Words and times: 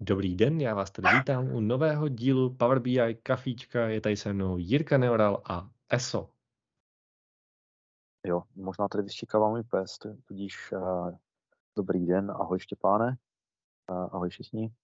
Dobrý 0.00 0.36
den, 0.36 0.60
já 0.60 0.74
vás 0.74 0.90
tady 0.90 1.08
vítám 1.18 1.48
u 1.52 1.60
nového 1.60 2.08
dílu 2.08 2.54
Power 2.54 2.78
BI 2.78 3.14
Kafíčka. 3.22 3.88
Je 3.88 4.00
tady 4.00 4.16
se 4.16 4.32
mnou 4.32 4.58
Jirka 4.58 4.98
Neoral 4.98 5.42
a 5.44 5.70
ESO. 5.88 6.30
Jo, 8.26 8.42
možná 8.54 8.88
tady 8.88 9.04
vyštěkává 9.04 9.48
můj 9.48 9.62
pes, 9.62 9.98
tudíž 10.24 10.72
uh, 10.72 11.10
dobrý 11.76 12.06
den, 12.06 12.30
ahoj 12.30 12.58
Štěpáne, 12.58 13.16
uh, 13.90 14.08
ahoj 14.12 14.28
všichni. 14.28 14.74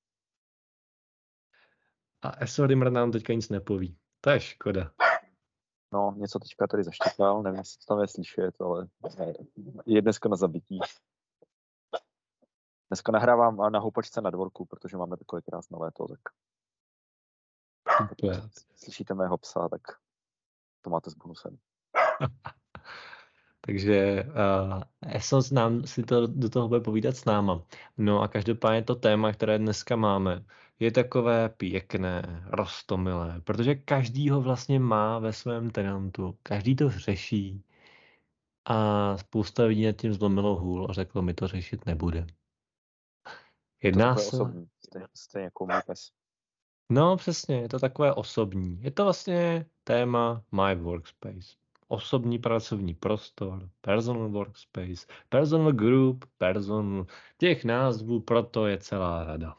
A 2.23 2.43
ESO 2.43 2.67
Rimmer 2.67 2.91
nám 2.91 3.13
teďka 3.13 3.33
nic 3.33 3.49
nepoví, 3.49 3.99
to 4.21 4.31
je 4.31 4.41
škoda. 4.41 4.93
No, 5.93 6.15
něco 6.17 6.39
teďka 6.39 6.67
tady 6.67 6.85
zaštěkal, 6.85 7.43
nevím, 7.43 7.59
jestli 7.59 7.79
to 7.79 7.95
tam 7.95 8.01
je 8.01 8.09
slyšet, 8.09 8.61
ale 8.61 8.89
je 9.87 10.03
dneska 10.03 10.29
na 10.29 10.37
zabití. 10.37 10.81
Dneska 12.93 13.13
nahrávám 13.13 13.73
na 13.73 13.79
houpačce 13.79 14.21
na 14.21 14.31
dvorku, 14.31 14.65
protože 14.65 14.97
máme 14.97 15.17
takové 15.17 15.43
krásné 15.43 15.79
léto, 15.81 16.09
tak 16.09 16.21
Super. 18.09 18.49
slyšíte 18.77 19.15
mého 19.15 19.39
psa, 19.39 19.69
tak 19.69 19.81
to 20.81 20.91
máte 20.91 21.11
s 21.11 21.15
bonusem. 21.15 21.59
Takže 23.61 24.25
uh, 24.25 24.83
Esos 25.15 25.51
nám 25.51 25.87
si 25.87 26.03
to 26.03 26.27
do 26.27 26.51
toho 26.51 26.69
bude 26.69 26.81
povídat 26.81 27.17
s 27.17 27.25
náma. 27.25 27.63
No 27.97 28.21
a 28.21 28.29
každopádně 28.29 28.83
to 28.83 28.95
téma, 28.95 29.33
které 29.33 29.59
dneska 29.59 29.97
máme, 29.97 30.45
je 30.79 30.93
takové 30.93 31.49
pěkné, 31.49 32.45
rostomilé, 32.47 33.41
protože 33.41 33.75
každý 33.75 34.31
ho 34.31 34.41
vlastně 34.41 34.81
má 34.81 35.19
ve 35.19 35.33
svém 35.33 35.71
tenantu, 35.71 36.39
každý 36.43 36.77
to 36.77 36.91
řeší 36.91 37.65
a 38.65 39.17
spousta 39.19 39.65
lidí 39.65 39.87
nad 39.87 39.97
tím 39.97 40.13
zlomilo 40.13 40.57
hůl 40.57 40.87
a 40.91 40.93
řeklo, 40.93 41.23
my 41.23 41.35
to 41.35 41.49
řešit 41.49 41.87
nebude. 41.87 42.27
Jedná 43.83 44.15
to 44.15 44.21
se... 44.21 44.37
Osobní, 44.37 44.69
stejně, 44.87 45.07
stejně 45.15 45.45
jako 45.45 45.67
můj 45.67 45.81
pes. 45.87 46.11
No 46.91 47.17
přesně, 47.17 47.61
je 47.61 47.69
to 47.69 47.79
takové 47.79 48.15
osobní. 48.15 48.83
Je 48.83 48.91
to 48.91 49.05
vlastně 49.05 49.67
téma 49.85 50.45
My 50.53 50.75
Workspace. 50.75 51.57
Osobní 51.89 52.39
pracovní 52.39 52.95
prostor, 52.95 53.71
personal 53.81 54.29
workspace, 54.29 55.07
personal 55.29 55.73
group, 55.73 56.25
personal, 56.39 57.07
těch 57.39 57.65
názvů 57.65 58.21
proto 58.21 58.67
je 58.67 58.79
celá 58.79 59.25
rada. 59.25 59.57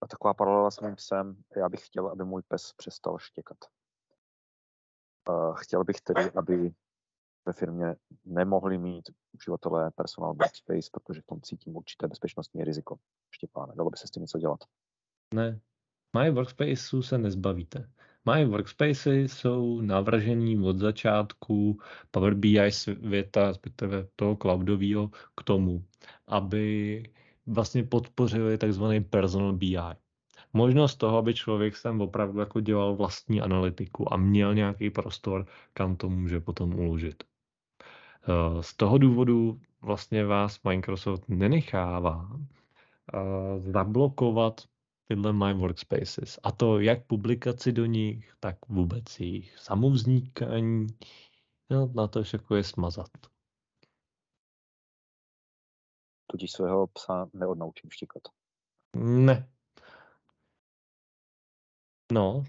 A 0.00 0.06
taková 0.06 0.34
paralela 0.34 0.70
s 0.70 0.80
mým 0.80 0.96
psem, 0.96 1.42
já 1.56 1.68
bych 1.68 1.86
chtěl, 1.86 2.08
aby 2.08 2.24
můj 2.24 2.42
pes 2.48 2.72
přestal 2.72 3.18
štěkat. 3.18 3.58
Uh, 5.28 5.54
chtěl 5.56 5.84
bych 5.84 6.00
tedy, 6.00 6.30
aby 6.30 6.74
ve 7.46 7.52
firmě 7.52 7.96
nemohli 8.24 8.78
mít 8.78 9.10
uživatelé 9.32 9.90
personal 9.90 10.34
workspace, 10.34 10.90
protože 10.92 11.20
v 11.20 11.26
tom 11.26 11.40
cítím 11.40 11.76
určité 11.76 12.08
bezpečnostní 12.08 12.64
riziko. 12.64 12.98
Štěpáne, 13.30 13.72
dalo 13.76 13.90
by 13.90 13.96
se 13.96 14.06
s 14.06 14.10
tím 14.10 14.20
něco 14.20 14.38
dělat? 14.38 14.60
Ne. 15.34 15.60
My 16.18 16.30
workspaceu 16.30 17.02
se 17.02 17.18
nezbavíte. 17.18 17.90
My 18.34 18.44
workspace 18.44 19.14
jsou 19.14 19.80
navržený 19.80 20.58
od 20.58 20.78
začátku 20.78 21.80
Power 22.10 22.34
BI 22.34 22.72
světa, 22.72 23.46
respektive 23.48 24.08
toho 24.16 24.36
cloudového, 24.36 25.10
k 25.36 25.42
tomu, 25.44 25.84
aby 26.26 27.02
vlastně 27.46 27.84
podpořili 27.84 28.58
takzvaný 28.58 29.04
personal 29.04 29.52
BI. 29.52 29.78
Možnost 30.52 30.96
toho, 30.96 31.18
aby 31.18 31.34
člověk 31.34 31.76
sem 31.76 32.00
opravdu 32.00 32.40
jako 32.40 32.60
dělal 32.60 32.96
vlastní 32.96 33.40
analytiku 33.40 34.12
a 34.12 34.16
měl 34.16 34.54
nějaký 34.54 34.90
prostor, 34.90 35.46
kam 35.72 35.96
to 35.96 36.10
může 36.10 36.40
potom 36.40 36.74
uložit. 36.74 37.24
Eh, 38.28 38.62
z 38.62 38.74
toho 38.76 38.98
důvodu 38.98 39.60
vlastně 39.80 40.24
vás 40.24 40.62
Microsoft 40.62 41.28
nenechává 41.28 42.28
eh, 43.14 43.60
zablokovat 43.60 44.60
tyhle 45.08 45.32
My 45.32 45.54
Workspaces. 45.54 46.38
A 46.42 46.52
to 46.52 46.80
jak 46.80 47.06
publikaci 47.06 47.72
do 47.72 47.86
nich, 47.86 48.34
tak 48.40 48.56
vůbec 48.68 49.20
jejich 49.20 49.58
samovznikání. 49.58 50.86
No, 51.70 51.90
na 51.94 52.08
to 52.08 52.22
všechno 52.22 52.56
je 52.56 52.64
smazat. 52.64 53.10
Tudíž 56.26 56.52
svého 56.52 56.86
psa 56.86 57.30
neodnaučím 57.32 57.90
štíkat. 57.90 58.22
Ne. 58.96 59.48
No, 62.12 62.44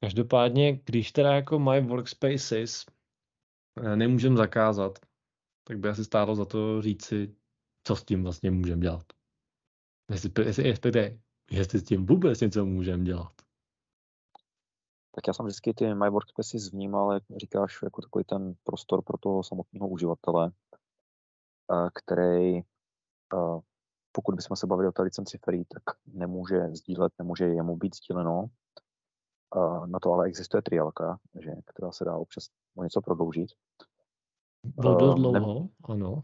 každopádně, 0.00 0.76
když 0.84 1.12
teda 1.12 1.34
jako 1.34 1.58
My 1.58 1.80
Workspaces 1.80 2.86
nemůžeme 3.96 4.36
zakázat, 4.36 4.98
tak 5.64 5.78
by 5.78 5.88
asi 5.88 6.04
stálo 6.04 6.34
za 6.34 6.44
to 6.44 6.82
říci, 6.82 7.36
co 7.86 7.96
s 7.96 8.04
tím 8.04 8.22
vlastně 8.22 8.50
můžeme 8.50 8.82
dělat. 8.82 9.04
Jestli, 10.10 10.30
jestli, 10.44 10.68
jestli, 10.68 11.20
jestli 11.50 11.78
s 11.78 11.84
tím 11.84 12.06
vůbec 12.06 12.40
něco 12.40 12.66
můžeme 12.66 13.04
dělat. 13.04 13.32
Tak 15.14 15.26
já 15.28 15.32
jsem 15.32 15.46
vždycky 15.46 15.74
ty 15.74 15.94
My 15.94 16.10
Workspaces 16.10 16.72
vnímal, 16.72 17.12
jak 17.12 17.22
říkáš, 17.36 17.78
jako 17.82 18.02
takový 18.02 18.24
ten 18.24 18.54
prostor 18.64 19.02
pro 19.02 19.18
toho 19.18 19.44
samotného 19.44 19.88
uživatele, 19.88 20.52
eh, 21.72 21.88
který, 21.94 22.58
eh, 22.58 23.60
pokud 24.12 24.34
bychom 24.34 24.56
se 24.56 24.66
bavili 24.66 24.88
o 24.88 24.92
té 24.92 25.02
licenci 25.02 25.38
free, 25.44 25.64
tak 25.64 25.96
nemůže 26.06 26.68
sdílet, 26.72 27.12
nemůže 27.18 27.44
jemu 27.44 27.76
být 27.76 27.96
sdíleno. 27.96 28.46
Na 29.86 29.98
to 30.00 30.12
ale 30.12 30.26
existuje 30.26 30.62
triálka, 30.62 31.18
že, 31.40 31.50
která 31.66 31.92
se 31.92 32.04
dá 32.04 32.16
občas 32.16 32.48
o 32.76 32.82
něco 32.82 33.00
prodloužit. 33.00 33.50
Bylo 34.64 34.96
dost 34.96 35.14
dlouho, 35.14 35.32
Nem, 35.32 35.68
ano. 35.84 36.22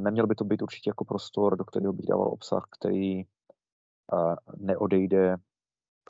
Neměl 0.00 0.26
by 0.26 0.34
to 0.34 0.44
být 0.44 0.62
určitě 0.62 0.90
jako 0.90 1.04
prostor, 1.04 1.56
do 1.56 1.64
kterého 1.64 1.92
bych 1.92 2.06
dával 2.06 2.28
obsah, 2.28 2.66
který 2.70 3.22
neodejde 4.56 5.36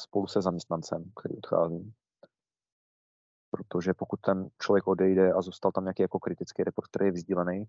spolu 0.00 0.26
se 0.26 0.42
zaměstnancem, 0.42 1.12
který 1.20 1.36
odchází. 1.36 1.94
Protože 3.50 3.94
pokud 3.94 4.20
ten 4.20 4.48
člověk 4.62 4.86
odejde 4.86 5.32
a 5.32 5.42
zůstal 5.42 5.72
tam 5.72 5.84
nějaký 5.84 6.02
jako 6.02 6.18
kritický 6.18 6.64
report, 6.64 6.88
který 6.88 7.06
je 7.06 7.12
vzdílený, 7.12 7.64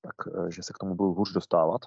tak 0.00 0.14
e, 0.26 0.52
že 0.52 0.62
se 0.62 0.72
k 0.72 0.78
tomu 0.78 0.94
budu 0.94 1.14
hůř 1.14 1.32
dostávat. 1.32 1.80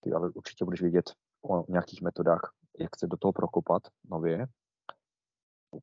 Ty 0.00 0.12
ale 0.12 0.30
určitě 0.30 0.64
budeš 0.64 0.80
vědět 0.80 1.10
o 1.42 1.72
nějakých 1.72 2.02
metodách, 2.02 2.52
jak 2.78 2.96
se 2.96 3.06
do 3.06 3.16
toho 3.16 3.32
prokopat 3.32 3.82
nově, 4.10 4.46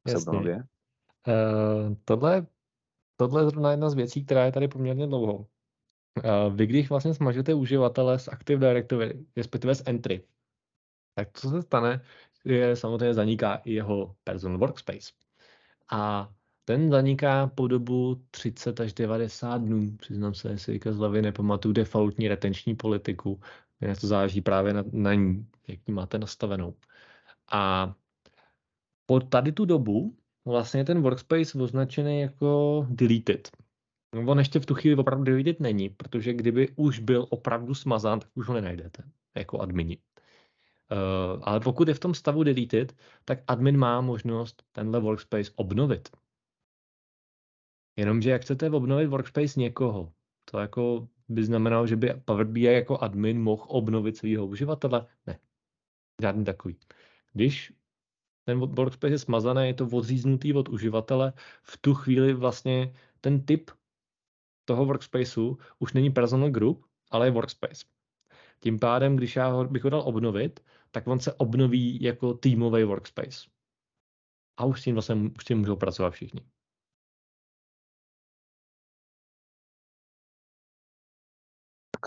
pseudonově. 0.03 0.55
Uh, 0.55 1.95
tohle, 2.05 2.47
tohle 3.15 3.41
je 3.41 3.49
zrovna 3.49 3.71
jedna 3.71 3.89
z 3.89 3.93
věcí, 3.93 4.25
která 4.25 4.45
je 4.45 4.51
tady 4.51 4.67
poměrně 4.67 5.07
dlouho. 5.07 5.35
Uh, 5.35 6.55
vy 6.55 6.67
když 6.67 6.89
vlastně 6.89 7.13
smažete 7.13 7.53
uživatele 7.53 8.19
z 8.19 8.27
Active 8.27 8.67
Directory, 8.67 9.25
respektive 9.37 9.75
z 9.75 9.83
Entry, 9.85 10.23
tak 11.15 11.29
co 11.33 11.49
se 11.49 11.61
stane, 11.61 12.01
je 12.45 12.75
samozřejmě 12.75 13.13
zaniká 13.13 13.55
i 13.55 13.73
jeho 13.73 14.15
personal 14.23 14.57
workspace. 14.57 15.11
A 15.91 16.33
ten 16.65 16.89
zaniká 16.89 17.47
po 17.47 17.67
dobu 17.67 18.21
30 18.31 18.79
až 18.79 18.93
90 18.93 19.57
dnů. 19.57 19.97
Přiznám 19.97 20.33
se, 20.33 20.49
jestli 20.49 20.79
z 20.89 20.97
hlavy 20.97 21.21
nepamatuju 21.21 21.73
defaultní 21.73 22.27
retenční 22.27 22.75
politiku. 22.75 23.39
To 24.01 24.07
záleží 24.07 24.41
právě 24.41 24.73
na, 24.73 24.83
na 24.91 25.13
ní, 25.13 25.47
jak 25.67 25.79
ji 25.87 25.93
máte 25.93 26.17
nastavenou. 26.17 26.75
A 27.51 27.93
po 29.05 29.19
tady 29.19 29.51
tu 29.51 29.65
dobu 29.65 30.17
vlastně 30.45 30.85
ten 30.85 31.01
workspace 31.01 31.61
označený 31.61 32.21
jako 32.21 32.85
deleted. 32.89 33.51
No, 34.15 34.31
on 34.31 34.39
ještě 34.39 34.59
v 34.59 34.65
tu 34.65 34.75
chvíli 34.75 34.95
opravdu 34.95 35.23
deleted 35.23 35.59
není, 35.59 35.89
protože 35.89 36.33
kdyby 36.33 36.69
už 36.75 36.99
byl 36.99 37.27
opravdu 37.29 37.75
smazán, 37.75 38.19
tak 38.19 38.29
už 38.35 38.47
ho 38.47 38.53
nenajdete 38.53 39.03
jako 39.37 39.59
admini. 39.59 39.97
Uh, 40.91 41.41
ale 41.43 41.59
pokud 41.59 41.87
je 41.87 41.93
v 41.93 41.99
tom 41.99 42.13
stavu 42.13 42.43
deleted, 42.43 42.95
tak 43.25 43.43
admin 43.47 43.77
má 43.77 44.01
možnost 44.01 44.63
tenhle 44.71 44.99
workspace 44.99 45.51
obnovit. 45.55 46.09
Jenomže 47.99 48.29
jak 48.29 48.41
chcete 48.41 48.69
obnovit 48.69 49.07
workspace 49.07 49.59
někoho, 49.59 50.13
to 50.51 50.59
jako 50.59 51.07
by 51.31 51.43
znamenalo, 51.43 51.87
že 51.87 51.95
by 51.95 52.13
Power 52.25 52.45
BI 52.45 52.61
jako 52.61 52.97
admin 52.97 53.41
mohl 53.41 53.65
obnovit 53.67 54.17
svého 54.17 54.45
uživatele? 54.47 55.07
Ne. 55.27 55.39
Žádný 56.21 56.45
takový. 56.45 56.77
Když 57.33 57.73
ten 58.45 58.59
workspace 58.59 59.13
je 59.13 59.19
smazaný, 59.19 59.67
je 59.67 59.73
to 59.73 59.87
odříznutý 59.87 60.53
od 60.53 60.69
uživatele, 60.69 61.33
v 61.63 61.77
tu 61.77 61.93
chvíli 61.93 62.33
vlastně 62.33 62.93
ten 63.21 63.45
typ 63.45 63.71
toho 64.65 64.85
workspaceu 64.85 65.57
už 65.79 65.93
není 65.93 66.09
personal 66.09 66.49
group, 66.49 66.85
ale 67.11 67.27
je 67.27 67.31
workspace. 67.31 67.85
Tím 68.59 68.79
pádem, 68.79 69.15
když 69.15 69.35
já 69.35 69.47
ho, 69.47 69.65
bych 69.65 69.83
ho 69.83 69.89
dal 69.89 70.01
obnovit, 70.01 70.59
tak 70.91 71.07
on 71.07 71.19
se 71.19 71.33
obnoví 71.33 72.01
jako 72.01 72.33
týmový 72.33 72.83
workspace. 72.83 73.49
A 74.57 74.65
už 74.65 74.81
s 74.81 74.83
tím 74.83 74.95
vlastně 74.95 75.15
už 75.15 75.43
s 75.43 75.45
tím 75.45 75.57
můžou 75.57 75.75
pracovat 75.75 76.09
všichni. 76.09 76.41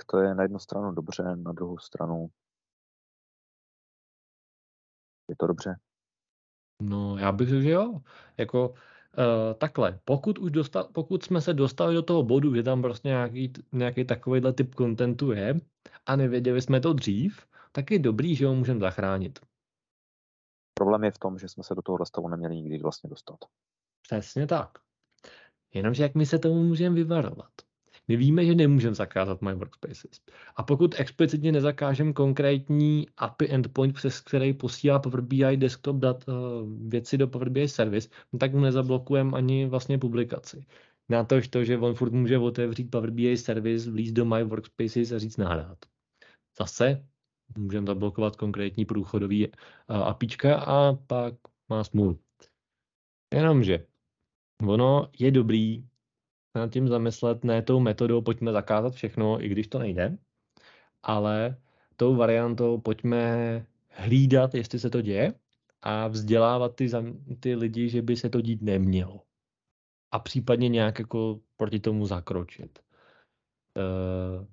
To 0.06 0.19
je 0.19 0.35
na 0.35 0.43
jednu 0.43 0.59
stranu 0.59 0.93
dobře, 0.93 1.23
na 1.37 1.53
druhou 1.53 1.79
stranu 1.79 2.31
je 5.29 5.37
to 5.37 5.47
dobře. 5.47 5.79
No, 6.83 7.19
já 7.19 7.33
bych 7.33 7.49
řekl, 7.49 7.62
že 7.62 7.71
jo. 7.71 8.01
Jako, 8.37 8.75
Uh, 9.19 9.55
takhle, 9.59 10.01
pokud, 10.05 10.39
už 10.39 10.51
dostal, 10.51 10.85
pokud 10.85 11.23
jsme 11.23 11.41
se 11.41 11.55
dostali 11.55 11.95
do 11.95 12.03
toho 12.03 12.23
bodu, 12.23 12.55
že 12.55 12.62
tam 12.62 12.83
prostě 12.83 13.09
nějaký, 13.09 13.53
nějaký 13.73 14.05
takovýhle 14.05 14.53
typ 14.53 14.75
kontentu 14.75 15.33
je 15.33 15.55
a 16.07 16.17
nevěděli 16.17 16.62
jsme 16.62 16.81
to 16.81 16.93
dřív, 16.93 17.47
tak 17.73 17.91
je 17.91 17.99
dobrý, 17.99 18.37
že 18.37 18.47
ho 18.47 18.55
můžeme 18.55 18.81
zachránit. 18.81 19.39
Problém 20.79 21.05
je 21.05 21.11
v 21.11 21.19
tom, 21.19 21.39
že 21.39 21.49
jsme 21.49 21.65
se 21.65 21.75
do 21.75 21.83
toho 21.83 22.07
stavu 22.07 22.29
neměli 22.29 22.57
nikdy 22.57 22.79
vlastně 22.79 23.11
dostat. 23.11 23.39
Přesně 24.03 24.47
tak. 24.47 24.79
Jenomže 25.75 26.03
jak 26.03 26.15
my 26.15 26.27
se 26.27 26.39
tomu 26.39 26.62
můžeme 26.62 26.95
vyvarovat? 26.95 27.53
My 28.09 28.17
víme, 28.17 28.45
že 28.45 28.55
nemůžeme 28.55 28.95
zakázat 28.95 29.43
My 29.43 29.55
Workspaces. 29.55 30.21
A 30.56 30.62
pokud 30.62 30.95
explicitně 30.99 31.53
nezakážeme 31.53 32.12
konkrétní 32.12 33.06
API 33.17 33.51
endpoint, 33.51 33.95
přes 33.95 34.21
který 34.21 34.53
posílá 34.53 34.99
Power 34.99 35.21
BI 35.21 35.56
desktop 35.56 35.97
dat 35.97 36.25
uh, 36.29 36.35
věci 36.89 37.19
do 37.19 37.29
Power 37.29 37.49
BI 37.49 37.69
service, 37.69 38.09
no 38.33 38.39
tak 38.39 38.55
mu 38.55 38.61
nezablokujeme 38.61 39.37
ani 39.37 39.67
vlastně 39.67 39.99
publikaci. 39.99 40.67
Na 41.09 41.25
to, 41.25 41.37
to, 41.51 41.65
že 41.65 41.79
on 41.79 41.95
furt 41.95 42.12
může 42.12 42.39
otevřít 42.39 42.91
Power 42.91 43.11
BI 43.11 43.37
service, 43.37 43.91
vlíz 43.91 44.12
do 44.12 44.25
My 44.25 44.45
Workspaces 44.45 45.12
a 45.12 45.19
říct 45.19 45.37
nahrát. 45.37 45.79
Zase 46.59 47.05
můžeme 47.59 47.87
zablokovat 47.87 48.37
konkrétní 48.37 48.85
průchodový 48.85 49.49
uh, 49.49 49.55
APIčka 49.97 50.57
a 50.57 50.93
pak 50.93 51.35
má 51.69 51.85
smůlu. 51.85 52.19
Jenomže 53.35 53.87
ono 54.67 55.11
je 55.19 55.31
dobrý 55.31 55.85
nad 56.55 56.73
tím 56.73 56.89
zamyslet, 56.89 57.45
ne 57.45 57.62
tou 57.62 57.81
metodou 57.81 58.23
pojďme 58.23 58.53
zakázat 58.53 58.95
všechno, 58.95 59.45
i 59.45 59.49
když 59.49 59.69
to 59.69 59.79
nejde, 59.79 60.19
ale 61.03 61.56
tou 61.97 62.17
variantou 62.17 62.81
pojďme 62.81 63.67
hlídat, 63.89 64.55
jestli 64.55 64.79
se 64.79 64.91
to 64.91 65.01
děje 65.01 65.35
a 65.83 66.09
vzdělávat 66.09 66.77
ty, 66.77 66.91
ty 67.41 67.55
lidi, 67.55 67.89
že 67.89 68.03
by 68.03 68.17
se 68.17 68.31
to 68.31 68.41
dít 68.41 68.62
nemělo. 68.62 69.23
A 70.11 70.19
případně 70.19 70.69
nějak 70.69 70.99
jako 70.99 71.41
proti 71.56 71.81
tomu 71.81 72.06
zakročit. 72.06 72.79
Eh, 73.79 74.47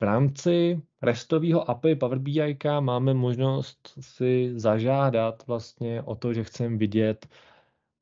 v 0.00 0.02
rámci 0.02 0.82
restového 1.02 1.70
API 1.70 1.94
Power 1.94 2.18
BI 2.18 2.58
máme 2.80 3.14
možnost 3.14 3.94
si 4.00 4.52
zažádat 4.60 5.46
vlastně 5.46 6.02
o 6.02 6.14
to, 6.14 6.34
že 6.34 6.44
chceme 6.44 6.76
vidět 6.76 7.28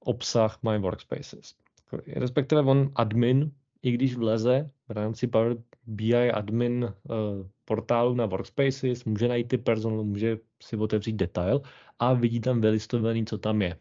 obsah 0.00 0.58
My 0.62 0.79
Workspaces 0.79 1.63
respektive 2.06 2.62
on 2.62 2.92
admin, 2.94 3.52
i 3.82 3.90
když 3.90 4.16
vleze 4.16 4.70
v 4.88 4.90
rámci 4.90 5.26
Power 5.26 5.56
BI 5.86 6.31
admin 6.31 6.84
uh, 6.84 7.46
portálu 7.64 8.14
na 8.14 8.26
Workspaces, 8.26 9.04
může 9.04 9.28
najít 9.28 9.48
ty 9.48 9.58
personal, 9.58 10.04
může 10.04 10.38
si 10.62 10.76
otevřít 10.76 11.12
detail 11.12 11.62
a 11.98 12.12
vidí 12.12 12.40
tam 12.40 12.60
vylistovaný, 12.60 13.26
co 13.26 13.38
tam 13.38 13.62
je. 13.62 13.78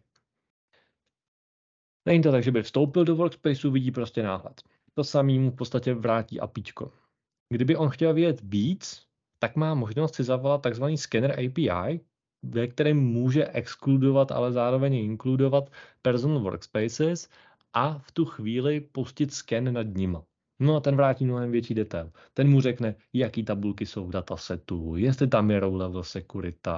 Není 2.06 2.22
to 2.22 2.32
tak, 2.32 2.44
že 2.44 2.52
by 2.52 2.64
vstoupil 2.64 3.06
do 3.06 3.16
Workspaceu, 3.16 3.72
vidí 3.72 3.92
prostě 3.92 4.24
náhled. 4.24 4.62
To 4.94 5.04
samý 5.04 5.40
mu 5.40 5.52
v 5.52 5.56
podstatě 5.56 5.94
vrátí 5.94 6.40
APIčko. 6.40 6.92
Kdyby 7.50 7.76
on 7.76 7.90
chtěl 7.90 8.14
vědět 8.14 8.42
víc, 8.44 9.08
tak 9.40 9.56
má 9.56 9.74
možnost 9.74 10.16
si 10.16 10.24
zavolat 10.24 10.62
takzvaný 10.62 10.98
scanner 10.98 11.32
API, 11.32 12.00
ve 12.44 12.68
kterém 12.68 12.98
může 12.98 13.48
exkludovat, 13.48 14.32
ale 14.32 14.52
zároveň 14.52 14.94
inkludovat 14.94 15.70
personal 16.02 16.40
workspaces 16.40 17.30
a 17.74 17.98
v 17.98 18.12
tu 18.12 18.26
chvíli 18.26 18.82
pustit 18.82 19.34
sken 19.34 19.74
nad 19.74 19.88
nima. 19.88 20.24
No 20.60 20.76
a 20.76 20.80
ten 20.80 20.96
vrátí 20.96 21.26
mnohem 21.26 21.52
větší 21.52 21.74
detail. 21.74 22.12
Ten 22.34 22.50
mu 22.50 22.62
řekne, 22.62 22.96
jaký 23.14 23.44
tabulky 23.44 23.86
jsou 23.86 24.08
v 24.08 24.12
datasetu, 24.12 24.96
jestli 24.96 25.28
tam 25.28 25.52
je 25.52 25.60
row 25.60 25.76
level 25.76 26.04
security 26.04 26.70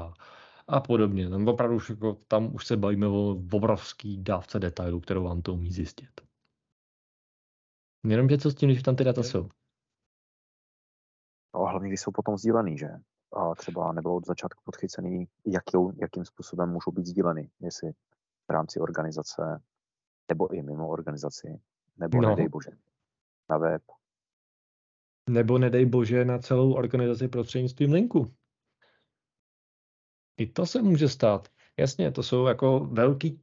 a 0.67 0.79
podobně. 0.79 1.29
Tam 1.29 1.47
opravdu 1.47 1.75
už, 1.75 1.89
jako, 1.89 2.13
tam 2.27 2.55
už 2.55 2.65
se 2.65 2.77
bavíme 2.77 3.07
o 3.07 3.29
obrovský 3.51 4.23
dávce 4.23 4.59
detailů, 4.59 4.99
kterou 4.99 5.23
vám 5.23 5.41
to 5.41 5.53
umí 5.53 5.71
zjistit. 5.71 6.21
Jenomže 8.07 8.37
co 8.37 8.51
s 8.51 8.55
tím, 8.55 8.69
když 8.69 8.83
tam 8.83 8.95
ty 8.95 9.03
data 9.03 9.23
jsou? 9.23 9.49
No, 11.55 11.65
hlavně, 11.65 11.89
když 11.89 12.01
jsou 12.01 12.11
potom 12.11 12.37
sdílený, 12.37 12.77
že? 12.77 12.89
A 13.33 13.55
třeba 13.55 13.93
nebylo 13.93 14.15
od 14.15 14.25
začátku 14.25 14.61
podchycený, 14.65 15.27
jaký, 15.45 15.77
jakým 16.01 16.25
způsobem 16.25 16.69
můžou 16.69 16.91
být 16.91 17.05
sdíleny, 17.05 17.49
jestli 17.59 17.91
v 18.47 18.51
rámci 18.51 18.79
organizace, 18.79 19.61
nebo 20.29 20.53
i 20.53 20.61
mimo 20.61 20.87
organizaci, 20.87 21.59
nebo 21.97 22.21
no. 22.21 22.29
nedej 22.29 22.49
bože 22.49 22.71
na 23.49 23.57
web. 23.57 23.81
Nebo 25.29 25.57
nedej 25.57 25.85
bože 25.85 26.25
na 26.25 26.39
celou 26.39 26.73
organizaci 26.73 27.27
prostřednictvím 27.27 27.93
linku. 27.93 28.25
I 30.37 30.47
to 30.47 30.65
se 30.65 30.81
může 30.81 31.09
stát. 31.09 31.47
Jasně, 31.77 32.11
to 32.11 32.23
jsou 32.23 32.45
jako 32.45 32.79
velký 32.79 33.41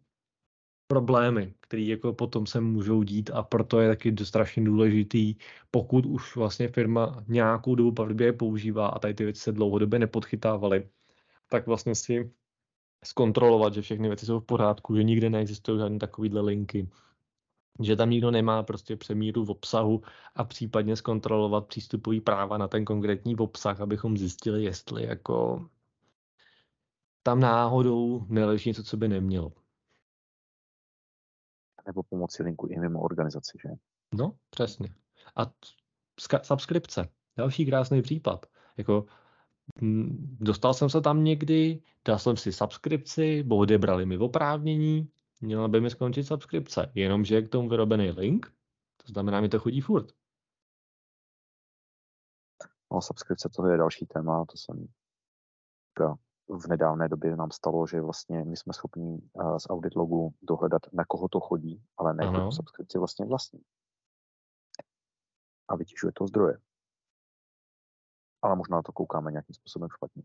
problémy, 0.87 1.55
které 1.61 1.83
jako 1.83 2.13
potom 2.13 2.47
se 2.47 2.61
můžou 2.61 3.03
dít 3.03 3.31
a 3.31 3.43
proto 3.43 3.81
je 3.81 3.89
taky 3.89 4.15
strašně 4.25 4.65
důležitý, 4.65 5.35
pokud 5.71 6.07
už 6.07 6.37
vlastně 6.37 6.69
firma 6.69 7.25
nějakou 7.29 7.75
dobu 7.75 8.07
BI 8.15 8.33
používá 8.33 8.89
a 8.89 8.99
tady 8.99 9.15
ty 9.15 9.25
věci 9.25 9.41
se 9.41 9.53
dlouhodobě 9.53 9.99
nepodchytávaly, 9.99 10.89
tak 11.49 11.67
vlastně 11.67 11.95
si 11.95 12.33
zkontrolovat, 13.05 13.75
že 13.75 13.83
všechny 13.83 14.09
věci 14.09 14.27
jsou 14.27 14.41
v 14.41 14.45
pořádku, 14.45 14.97
že 14.97 15.03
nikde 15.03 15.31
neexistují 15.31 15.79
žádné 15.79 15.99
takovéhle 15.99 16.41
linky, 16.41 16.89
že 17.81 17.97
tam 17.97 18.11
nikdo 18.11 18.31
nemá 18.31 18.63
prostě 18.63 18.97
přemíru 18.97 19.45
v 19.45 19.51
obsahu 19.51 20.03
a 20.35 20.45
případně 20.45 20.97
zkontrolovat 20.97 21.67
přístupový 21.67 22.21
práva 22.21 22.59
na 22.59 22.69
ten 22.69 22.85
konkrétní 22.85 23.37
obsah, 23.37 23.81
abychom 23.81 24.19
zjistili, 24.19 24.65
jestli 24.65 25.07
jako 25.07 25.67
tam 27.23 27.41
náhodou 27.41 28.27
neleží 28.29 28.71
něco, 28.71 28.83
co 28.85 28.97
by 28.97 29.09
nemělo. 29.09 29.53
Nebo 31.87 32.03
pomocí 32.03 32.43
linku 32.43 32.67
i 32.67 32.79
mimo 32.79 33.01
organizaci, 33.01 33.59
že? 33.63 33.69
No, 34.15 34.37
přesně. 34.51 34.95
A 35.37 35.53
subskripce. 36.43 37.09
Další 37.37 37.67
krásný 37.67 38.03
případ. 38.03 38.47
Jako 38.77 39.07
dostal 40.41 40.75
jsem 40.75 40.89
se 40.89 41.01
tam 41.01 41.25
někdy, 41.25 41.83
dal 42.05 42.19
jsem 42.19 42.37
si 42.37 42.53
subskripci, 42.53 43.43
bo 43.43 43.57
odebrali 43.57 44.07
mi 44.07 44.19
oprávnění, 44.19 45.11
měla 45.41 45.69
by 45.69 45.81
mi 45.81 45.91
skončit 45.91 46.25
subskripce, 46.25 46.93
jenomže 46.95 47.35
je 47.35 47.43
k 47.43 47.49
tomu 47.49 47.69
vyrobený 47.69 48.11
link, 48.11 48.47
to 49.07 49.13
znamená, 49.13 49.41
mi 49.41 49.49
to 49.49 49.59
chodí 49.59 49.81
furt. 49.81 50.13
No, 52.93 53.01
subskripce 53.01 53.49
to 53.49 53.67
je 53.67 53.79
další 53.79 54.07
téma, 54.07 54.45
to 54.45 54.57
jsem 54.57 54.89
v 56.49 56.67
nedávné 56.69 57.09
době 57.09 57.37
nám 57.37 57.51
stalo, 57.51 57.87
že 57.87 58.01
vlastně 58.01 58.45
my 58.45 58.57
jsme 58.57 58.73
schopni 58.73 59.19
eh, 59.41 59.61
z 59.61 59.71
audit 59.71 59.97
logu 59.97 60.35
dohledat, 60.43 60.83
na 60.93 61.05
koho 61.05 61.29
to 61.29 61.41
chodí, 61.41 61.83
ale 61.97 62.15
ne 62.15 62.31
kdo 62.31 62.53
subskripci 62.53 62.99
vlastně 62.99 63.27
vlastní. 63.27 63.61
A 65.69 65.77
vytěžuje 65.77 66.13
to 66.13 66.27
zdroje 66.27 66.59
ale 68.43 68.57
možná 68.57 68.77
na 68.77 68.83
to 68.83 68.93
koukáme 68.93 69.31
nějakým 69.31 69.55
způsobem 69.55 69.89
špatně. 69.97 70.23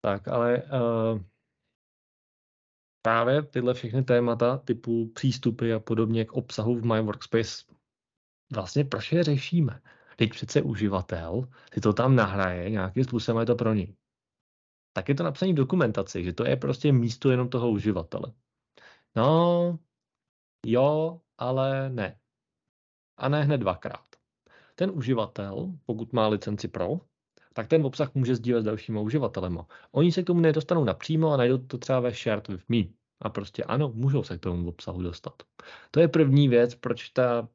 Tak, 0.00 0.28
ale 0.28 0.62
uh, 0.62 1.20
právě 3.02 3.42
tyhle 3.42 3.74
všechny 3.74 4.02
témata 4.02 4.58
typu 4.58 5.08
přístupy 5.08 5.72
a 5.72 5.80
podobně 5.80 6.24
k 6.24 6.32
obsahu 6.32 6.74
v 6.74 6.84
My 6.84 7.02
Workspace 7.02 7.64
vlastně 8.54 8.84
proč 8.84 9.12
je 9.12 9.24
řešíme? 9.24 9.82
Teď 10.16 10.30
přece 10.30 10.62
uživatel 10.62 11.48
si 11.74 11.80
to 11.80 11.92
tam 11.92 12.16
nahraje, 12.16 12.70
nějakým 12.70 13.04
způsobem 13.04 13.40
je 13.40 13.46
to 13.46 13.54
pro 13.54 13.74
něj. 13.74 13.96
Tak 14.92 15.08
je 15.08 15.14
to 15.14 15.22
napsané 15.22 15.52
v 15.52 15.56
dokumentaci, 15.56 16.24
že 16.24 16.32
to 16.32 16.44
je 16.44 16.56
prostě 16.56 16.92
místo 16.92 17.30
jenom 17.30 17.48
toho 17.48 17.70
uživatele. 17.70 18.32
No, 19.16 19.78
jo, 20.66 21.20
ale 21.38 21.90
ne. 21.90 22.20
A 23.16 23.28
ne 23.28 23.42
hned 23.42 23.58
dvakrát 23.58 24.13
ten 24.74 24.90
uživatel, 24.90 25.72
pokud 25.86 26.12
má 26.12 26.28
licenci 26.28 26.68
Pro, 26.68 27.00
tak 27.52 27.68
ten 27.68 27.86
obsah 27.86 28.14
může 28.14 28.34
sdílet 28.34 28.62
s 28.62 28.66
dalšíma 28.66 29.00
uživatelema. 29.00 29.66
Oni 29.92 30.12
se 30.12 30.22
k 30.22 30.26
tomu 30.26 30.40
nedostanou 30.40 30.84
napřímo 30.84 31.32
a 31.32 31.36
najdou 31.36 31.58
to 31.58 31.78
třeba 31.78 32.00
ve 32.00 32.12
Shared 32.12 32.48
with 32.48 32.68
Me. 32.68 32.82
A 33.22 33.30
prostě 33.30 33.64
ano, 33.64 33.92
můžou 33.94 34.22
se 34.22 34.38
k 34.38 34.40
tomu 34.40 34.68
obsahu 34.68 35.02
dostat. 35.02 35.42
To 35.90 36.00
je 36.00 36.08
první 36.08 36.48
věc, 36.48 36.74
proč 36.74 37.08
ta 37.08 37.48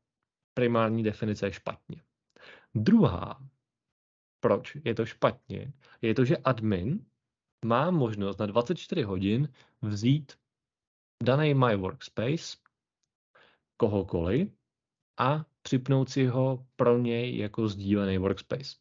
primární 0.54 1.04
definice 1.04 1.48
je 1.48 1.54
špatně. 1.54 2.02
Druhá, 2.76 3.44
proč 4.40 4.78
je 4.86 4.96
to 4.96 5.06
špatně, 5.06 5.74
je 6.02 6.14
to, 6.14 6.26
že 6.26 6.38
admin 6.38 7.06
má 7.66 7.92
možnost 7.92 8.40
na 8.40 8.46
24 8.46 9.04
hodin 9.04 9.54
vzít 9.82 10.34
daný 11.24 11.54
My 11.54 11.76
Workspace 11.76 12.58
kohokoliv 13.78 14.52
a 15.20 15.46
připnout 15.70 16.10
si 16.10 16.26
ho 16.26 16.66
pro 16.76 16.98
něj 16.98 17.38
jako 17.38 17.68
sdílený 17.68 18.18
workspace. 18.18 18.78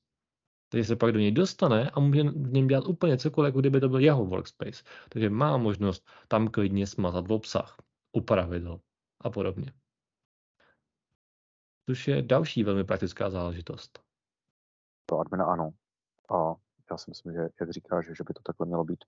Takže 0.68 0.84
se 0.84 0.96
pak 0.96 1.12
do 1.12 1.18
něj 1.18 1.32
dostane 1.32 1.90
a 1.90 2.00
může 2.00 2.22
v 2.22 2.52
něm 2.52 2.66
dělat 2.66 2.86
úplně 2.86 3.18
cokoliv, 3.18 3.48
jako 3.48 3.60
kdyby 3.60 3.80
to 3.80 3.88
byl 3.88 4.00
jeho 4.00 4.26
workspace. 4.26 4.84
Takže 5.08 5.30
má 5.30 5.56
možnost 5.56 6.08
tam 6.28 6.48
klidně 6.48 6.86
smazat 6.86 7.28
v 7.28 7.32
obsah, 7.32 7.76
upravit 8.12 8.64
ho 8.64 8.80
a 9.20 9.30
podobně. 9.30 9.72
Což 11.88 12.08
je 12.08 12.22
další 12.22 12.64
velmi 12.64 12.84
praktická 12.84 13.30
záležitost. 13.30 14.00
Pro 15.06 15.20
admina 15.20 15.44
ano. 15.44 15.70
A 16.32 16.54
já 16.90 16.96
si 16.96 17.10
myslím, 17.10 17.32
že 17.32 17.40
jak 17.60 17.70
říkáš, 17.70 18.06
že 18.06 18.24
by 18.24 18.34
to 18.34 18.42
takhle 18.42 18.66
mělo 18.66 18.84
být. 18.84 19.04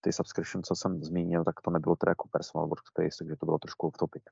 ty 0.00 0.12
subscription, 0.12 0.62
co 0.62 0.74
jsem 0.74 1.04
zmínil, 1.04 1.44
tak 1.44 1.60
to 1.60 1.70
nebylo 1.70 1.96
teda 1.96 2.10
jako 2.10 2.28
personal 2.28 2.68
workspace, 2.68 3.16
takže 3.18 3.36
to 3.36 3.46
bylo 3.46 3.58
trošku 3.58 3.86
off 3.86 3.96
topic. 3.96 4.22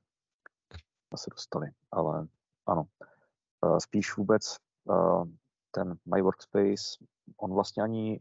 Se 1.15 1.29
dostali, 1.29 1.67
ale 1.91 2.27
ano. 2.67 2.85
Uh, 3.65 3.77
spíš 3.77 4.17
vůbec 4.17 4.55
uh, 4.83 5.25
ten 5.71 5.97
My 6.15 6.21
Workspace, 6.21 7.05
on 7.37 7.53
vlastně 7.53 7.83
ani 7.83 8.19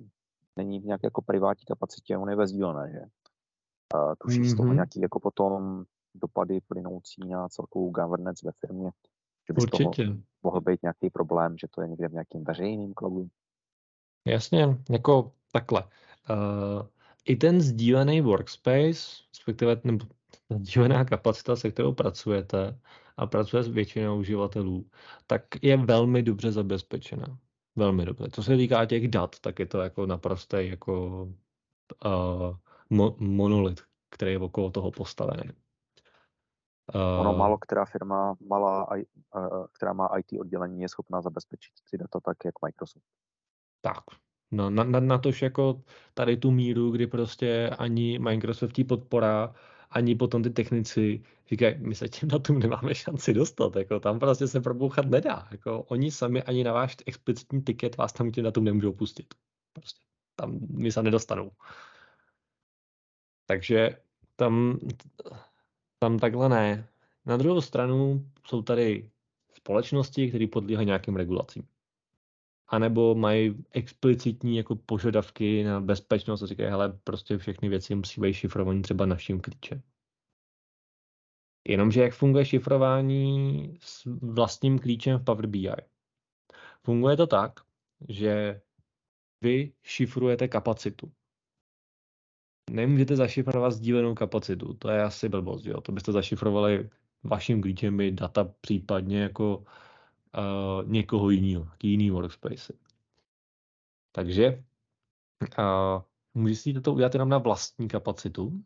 není 0.57 0.81
v 0.81 0.85
nějaké 0.85 1.07
jako 1.07 1.23
privátní 1.23 1.65
kapacitě, 1.65 2.17
on 2.17 2.31
je 2.31 2.37
ve 2.37 2.47
sdílené, 2.47 2.93
že? 2.93 3.01
Uh, 3.95 4.15
tuší 4.19 4.41
mm-hmm. 4.41 4.53
z 4.53 4.57
toho 4.57 4.67
mhm. 4.67 4.75
nějaký 4.75 5.01
jako 5.01 5.21
potom 5.21 5.85
dopady 6.15 6.61
plynoucí 6.61 7.29
na 7.29 7.49
celkovou 7.49 7.91
governance 7.91 8.47
ve 8.47 8.53
firmě, 8.53 8.91
že 9.49 9.53
by 9.53 9.63
Určitě. 9.63 9.85
z 9.85 9.97
toho 9.97 10.17
mohl 10.43 10.61
být 10.61 10.83
nějaký 10.83 11.11
problém, 11.11 11.59
že 11.59 11.67
to 11.71 11.83
je 11.83 11.89
někde 11.89 12.09
v 12.09 12.13
nějakým 12.13 12.45
veřejným 12.45 12.95
cloudu. 12.99 13.29
Jasně, 14.27 14.79
jako 14.91 15.33
takhle. 15.53 15.85
Uh, 15.85 16.87
I 17.25 17.37
ten 17.37 17.61
sdílený 17.61 18.21
workspace, 18.21 19.23
respektive 19.35 19.81
nebo 19.85 20.07
sdílená 20.51 21.05
kapacita, 21.05 21.57
se 21.57 21.71
kterou 21.71 21.95
pracujete 21.95 22.81
a 23.17 23.27
pracuje 23.27 23.63
s 23.63 23.69
většinou 23.69 24.19
uživatelů, 24.19 24.87
tak 25.27 25.43
je 25.63 25.77
velmi 25.77 26.23
dobře 26.23 26.53
zabezpečena. 26.53 27.39
Velmi 27.77 28.05
dobře. 28.05 28.29
Co 28.33 28.43
se 28.43 28.57
týká 28.57 28.87
těch 28.87 29.09
dat, 29.09 29.39
tak 29.41 29.59
je 29.59 29.67
to 29.67 29.81
jako 29.81 30.07
naprostý 30.07 30.57
jako 30.69 31.23
uh, 32.05 32.57
mo- 32.91 33.17
monolit, 33.19 33.81
který 34.11 34.33
je 34.33 34.39
okolo 34.39 34.71
toho 34.71 34.91
postavený. 34.91 35.51
Uh, 36.95 37.21
ono 37.21 37.33
málo 37.33 37.59
která 37.59 37.85
firma, 37.85 38.37
malá, 38.49 38.89
uh, 38.91 39.67
která 39.73 39.93
má 39.93 40.11
IT 40.19 40.41
oddělení, 40.41 40.83
je 40.83 40.89
schopná 40.89 41.21
zabezpečit 41.21 41.73
ty 41.91 41.99
data 41.99 42.21
tak, 42.21 42.37
jak 42.45 42.55
Microsoft. 42.65 43.05
Tak, 43.81 44.05
no, 44.51 44.71
na, 44.71 44.85
na, 44.85 45.01
na 45.01 45.19
tož 45.19 45.43
jako 45.43 45.83
tady 46.15 46.37
tu 46.37 46.51
míru, 46.51 46.91
kdy 46.91 47.07
prostě 47.07 47.71
ani 47.79 48.19
Microsoftí 48.19 48.85
podpora, 48.85 49.55
ani 49.91 50.15
potom 50.15 50.43
ty 50.43 50.51
technici 50.51 51.23
říkají, 51.49 51.75
my 51.79 51.95
se 51.95 52.09
tím 52.09 52.29
datům 52.29 52.59
nemáme 52.59 52.95
šanci 52.95 53.35
dostat, 53.35 53.77
jako 53.77 54.01
tam 54.01 54.19
prostě 54.19 54.49
se 54.49 54.61
probouchat 54.61 55.07
nedá, 55.07 55.49
jako 55.51 55.83
oni 55.83 56.11
sami 56.11 56.43
ani 56.43 56.65
na 56.65 56.73
váš 56.73 56.97
explicitní 57.07 57.63
tiket 57.63 57.97
vás 57.97 58.13
tam 58.13 58.31
tím 58.31 58.45
datům 58.45 58.65
nemůžou 58.65 58.93
pustit. 58.93 59.35
Prostě 59.73 60.01
tam 60.37 60.59
mi 60.71 60.93
se 60.93 61.03
nedostanou. 61.03 61.51
Takže 63.47 63.97
tam 64.37 64.79
tam 65.99 66.19
takhle 66.19 66.49
ne. 66.49 66.89
Na 67.27 67.37
druhou 67.37 67.61
stranu 67.61 68.27
jsou 68.47 68.63
tady 68.63 69.11
společnosti, 69.55 70.29
které 70.29 70.47
podlíhají 70.47 70.87
nějakým 70.87 71.17
regulacím. 71.17 71.69
A 72.71 72.79
nebo 72.79 73.15
mají 73.15 73.65
explicitní 73.71 74.57
jako 74.57 74.77
požadavky 74.77 75.65
na 75.65 75.81
bezpečnost 75.81 76.43
a 76.43 76.47
říkají, 76.47 76.71
hele, 76.71 76.99
prostě 77.05 77.39
všechny 77.39 77.69
věci 77.69 77.95
musí 77.95 78.21
být 78.21 78.35
šifrované 78.35 78.83
třeba 78.83 79.07
naším 79.07 79.41
klíčem. 79.41 79.83
Jenomže 81.69 82.03
jak 82.03 82.15
funguje 82.15 82.45
šifrování 82.45 83.75
s 83.81 84.05
vlastním 84.23 84.79
klíčem 84.79 85.19
v 85.19 85.25
Power 85.25 85.47
BI? 85.47 85.71
Funguje 86.83 87.17
to 87.17 87.27
tak, 87.27 87.61
že 88.09 88.61
vy 89.41 89.73
šifrujete 89.83 90.49
kapacitu 90.49 91.13
nemůžete 92.71 93.17
zašifrovat 93.17 93.73
sdílenou 93.73 94.15
kapacitu. 94.15 94.75
To 94.75 94.91
je 94.91 95.03
asi 95.03 95.29
blbost, 95.29 95.67
jo. 95.67 95.81
To 95.81 95.93
byste 95.93 96.13
zašifrovali 96.13 96.91
vaším 97.23 97.63
klíčem 97.63 97.99
data 98.11 98.45
případně 98.61 99.21
jako 99.21 99.65
uh, 100.39 100.89
někoho 100.89 101.31
jiného, 101.31 101.69
jiný 101.83 102.11
workspace. 102.11 102.73
Takže 104.13 104.65
uh, 105.59 106.03
můžete 106.35 106.81
to 106.81 106.93
udělat 106.93 107.15
jenom 107.15 107.29
na 107.29 107.39
vlastní 107.39 107.89
kapacitu. 107.89 108.65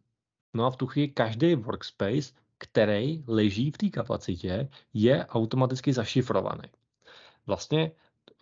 No 0.55 0.67
a 0.67 0.71
v 0.71 0.77
tu 0.77 0.87
chvíli 0.87 1.09
každý 1.09 1.55
workspace, 1.55 2.33
který 2.59 3.25
leží 3.27 3.71
v 3.71 3.79
té 3.79 3.89
kapacitě, 3.89 4.69
je 4.95 5.27
automaticky 5.27 5.93
zašifrovaný. 5.93 6.69
Vlastně 7.47 7.93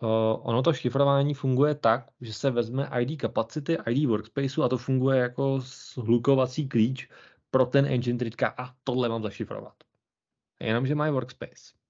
Uh, 0.02 0.08
ono 0.42 0.62
to 0.62 0.72
šifrování 0.72 1.34
funguje 1.34 1.74
tak, 1.74 2.10
že 2.20 2.32
se 2.32 2.50
vezme 2.50 2.90
ID 3.00 3.20
kapacity, 3.20 3.78
ID 3.90 4.08
workspaceu 4.08 4.62
a 4.62 4.68
to 4.68 4.78
funguje 4.78 5.18
jako 5.18 5.60
hlukovací 5.96 6.68
klíč 6.68 7.08
pro 7.50 7.66
ten 7.66 7.86
engine, 7.86 8.16
který 8.16 8.30
říká, 8.30 8.54
a 8.58 8.74
tohle 8.84 9.08
mám 9.08 9.22
zašifrovat. 9.22 9.74
Jenomže 10.60 10.94
My 10.94 11.10
Workspace. 11.10 11.81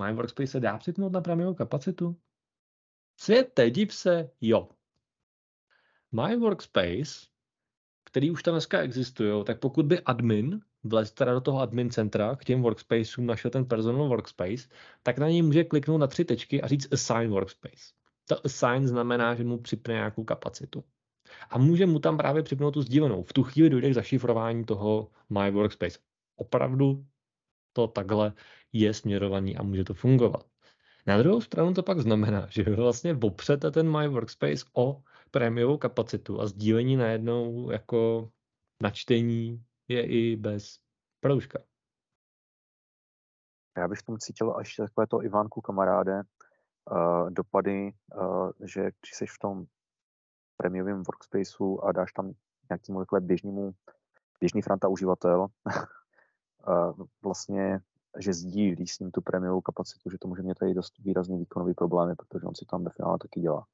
My 0.00 0.12
Workspace 0.12 0.46
se 0.46 0.60
dá 0.60 0.78
připnout 0.78 1.12
na 1.12 1.20
pravou 1.20 1.54
kapacitu? 1.54 2.16
Světe, 3.20 3.70
div 3.70 3.94
se, 3.94 4.30
jo. 4.40 4.68
My 6.12 6.36
Workspace, 6.36 7.26
který 8.04 8.30
už 8.30 8.42
tam 8.42 8.54
dneska 8.54 8.80
existují, 8.80 9.44
tak 9.44 9.60
pokud 9.60 9.86
by 9.86 10.00
admin 10.00 10.60
vlez 10.84 11.12
teda 11.12 11.32
do 11.32 11.40
toho 11.40 11.60
admin 11.60 11.90
centra 11.90 12.36
k 12.36 12.44
těm 12.44 12.62
workspaceům, 12.62 13.26
našel 13.26 13.50
ten 13.50 13.64
personal 13.64 14.08
workspace, 14.08 14.68
tak 15.02 15.18
na 15.18 15.28
něj 15.28 15.42
může 15.42 15.64
kliknout 15.64 16.00
na 16.00 16.06
tři 16.06 16.24
tečky 16.24 16.62
a 16.62 16.66
říct 16.66 16.92
assign 16.92 17.30
workspace. 17.30 17.92
To 18.28 18.46
assign 18.46 18.86
znamená, 18.86 19.34
že 19.34 19.44
mu 19.44 19.58
připne 19.58 19.94
nějakou 19.94 20.24
kapacitu. 20.24 20.84
A 21.50 21.58
může 21.58 21.86
mu 21.86 21.98
tam 21.98 22.16
právě 22.16 22.42
připnout 22.42 22.70
tu 22.70 22.82
sdílenou. 22.82 23.22
V 23.22 23.32
tu 23.32 23.42
chvíli 23.42 23.70
dojde 23.70 23.90
k 23.90 23.94
zašifrování 23.94 24.64
toho 24.64 25.10
My 25.30 25.50
Workspace. 25.50 25.98
Opravdu 26.36 27.06
to 27.72 27.88
takhle 27.88 28.32
je 28.72 28.94
směrovaný 28.94 29.56
a 29.56 29.62
může 29.62 29.84
to 29.84 29.94
fungovat. 29.94 30.46
Na 31.06 31.18
druhou 31.18 31.40
stranu 31.40 31.74
to 31.74 31.82
pak 31.82 31.98
znamená, 31.98 32.46
že 32.50 32.62
vy 32.62 32.76
vlastně 32.76 33.18
opřete 33.22 33.70
ten 33.70 33.98
My 33.98 34.08
Workspace 34.08 34.64
o 34.74 35.02
prémiovou 35.30 35.78
kapacitu 35.78 36.40
a 36.40 36.46
sdílení 36.46 36.96
najednou 36.96 37.70
jako 37.70 38.30
načtení 38.82 39.64
je 39.88 40.06
i 40.06 40.36
bez 40.36 40.78
proužka. 41.20 41.58
Já 43.76 43.88
bych 43.88 44.02
tam 44.02 44.18
cítil 44.18 44.54
ještě 44.58 44.82
takové 44.82 45.06
to 45.06 45.22
Ivánku 45.22 45.60
kamaráde, 45.60 46.22
uh, 46.90 47.30
dopady, 47.30 47.92
uh, 48.16 48.50
že 48.64 48.80
když 48.82 49.14
jsi 49.14 49.26
v 49.26 49.38
tom 49.40 49.64
prémiovém 50.56 51.02
workspaceu 51.02 51.78
a 51.78 51.92
dáš 51.92 52.12
tam 52.12 52.32
nějakému 52.70 52.98
takhle 52.98 53.20
běžnému, 53.20 53.72
běžný 54.40 54.62
franta 54.62 54.88
uživatel, 54.88 55.46
uh, 56.66 57.06
vlastně, 57.22 57.80
že 58.18 58.32
sdílí 58.32 58.86
s 58.86 58.98
ním 58.98 59.10
tu 59.10 59.20
prémiovou 59.20 59.60
kapacitu, 59.60 60.10
že 60.10 60.18
to 60.18 60.28
může 60.28 60.42
mít 60.42 60.58
tady 60.58 60.74
dost 60.74 60.98
výrazný 60.98 61.38
výkonový 61.38 61.74
problémy, 61.74 62.14
protože 62.16 62.46
on 62.46 62.54
si 62.54 62.64
tam 62.64 62.84
ve 62.84 62.90
finále 62.90 63.18
taky 63.18 63.40
dělá 63.40 63.66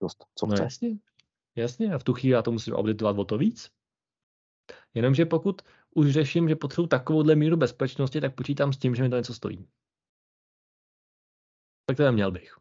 dost, 0.00 0.24
co 0.34 0.46
no 0.46 0.54
chce. 0.54 0.62
jasně, 0.62 0.98
jasně, 1.56 1.94
a 1.94 1.98
v 1.98 2.04
tu 2.04 2.14
chvíli 2.14 2.32
já 2.32 2.42
to 2.42 2.52
musím 2.52 2.74
auditovat 2.74 3.18
o 3.18 3.24
to 3.24 3.38
víc. 3.38 3.70
Jenomže 4.94 5.26
pokud 5.26 5.62
už 5.94 6.10
řeším, 6.10 6.48
že 6.48 6.56
potřebuji 6.56 6.86
takovouhle 6.86 7.34
míru 7.34 7.56
bezpečnosti, 7.56 8.20
tak 8.20 8.34
počítám 8.34 8.72
s 8.72 8.78
tím, 8.78 8.94
že 8.94 9.02
mi 9.02 9.08
to 9.08 9.16
něco 9.16 9.34
stojí. 9.34 9.68
Tak 11.86 11.96
to 11.96 12.12
měl 12.12 12.32
bych. 12.32 12.56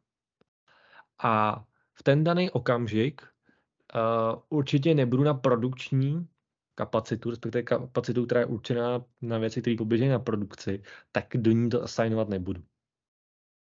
A 1.23 1.63
v 1.93 2.03
ten 2.03 2.23
daný 2.23 2.51
okamžik 2.51 3.21
uh, 3.21 4.41
určitě 4.49 4.95
nebudu 4.95 5.23
na 5.23 5.33
produkční 5.33 6.27
kapacitu, 6.75 7.29
respektive 7.29 7.63
kapacitu, 7.63 8.25
která 8.25 8.39
je 8.39 8.45
určená 8.45 9.05
na 9.21 9.37
věci, 9.37 9.61
které 9.61 9.75
poběží 9.77 10.07
na 10.07 10.19
produkci, 10.19 10.83
tak 11.11 11.25
do 11.35 11.51
ní 11.51 11.69
to 11.69 11.83
assignovat 11.83 12.29
nebudu. 12.29 12.63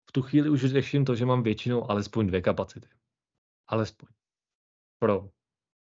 V 0.10 0.12
tu 0.12 0.22
chvíli 0.22 0.50
už 0.50 0.65
řeším 0.65 1.05
to, 1.05 1.15
že 1.15 1.25
mám 1.25 1.43
většinou 1.43 1.91
alespoň 1.91 2.27
dvě 2.27 2.41
kapacity. 2.41 2.88
Alespoň. 3.67 4.10
Pro 5.00 5.29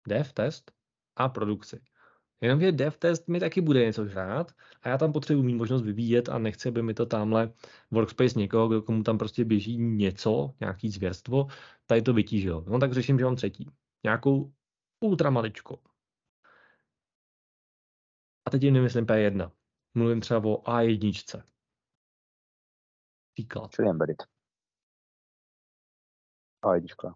dev 0.08 0.32
test 0.32 0.72
a 1.16 1.28
produkci. 1.28 1.80
Jenomže 2.40 2.72
dev 2.72 2.98
test 2.98 3.28
mi 3.28 3.40
taky 3.40 3.60
bude 3.60 3.84
něco 3.84 4.06
žrát 4.06 4.52
a 4.82 4.88
já 4.88 4.98
tam 4.98 5.12
potřebuji 5.12 5.42
mít 5.42 5.54
možnost 5.54 5.82
vyvíjet 5.82 6.28
a 6.28 6.38
nechci, 6.38 6.68
aby 6.68 6.82
mi 6.82 6.94
to 6.94 7.06
tamhle 7.06 7.52
workspace 7.90 8.38
někoho, 8.38 8.68
kdo 8.68 8.82
komu 8.82 9.02
tam 9.02 9.18
prostě 9.18 9.44
běží 9.44 9.78
něco, 9.78 10.54
nějaký 10.60 10.90
zvěrstvo, 10.90 11.46
tady 11.86 12.02
to 12.02 12.12
vytížil. 12.12 12.64
No 12.68 12.78
tak 12.78 12.92
řeším, 12.92 13.18
že 13.18 13.24
mám 13.24 13.36
třetí. 13.36 13.70
Nějakou 14.04 14.52
ultramaličkou. 15.00 15.78
A 18.50 18.58
teď 18.58 18.62
jim 18.62 18.74
nemyslím 18.74 19.06
P1. 19.06 19.50
Mluvím 19.94 20.20
třeba 20.20 20.40
o 20.40 20.62
A1. 20.62 21.42
Příklad. 23.32 23.70
Čili 23.70 23.88
embedded. 23.88 24.22
A1 26.64 27.14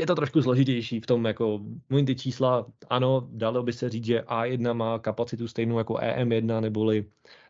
je 0.00 0.06
to 0.06 0.14
trošku 0.14 0.42
složitější 0.42 1.00
v 1.00 1.06
tom, 1.06 1.24
jako 1.24 1.58
mluvím 1.88 2.06
ty 2.06 2.16
čísla, 2.16 2.66
ano, 2.88 3.28
dalo 3.30 3.62
by 3.62 3.72
se 3.72 3.88
říct, 3.88 4.04
že 4.04 4.20
A1 4.20 4.74
má 4.74 4.98
kapacitu 4.98 5.48
stejnou 5.48 5.78
jako 5.78 5.94
EM1 5.94 6.60
neboli 6.60 7.00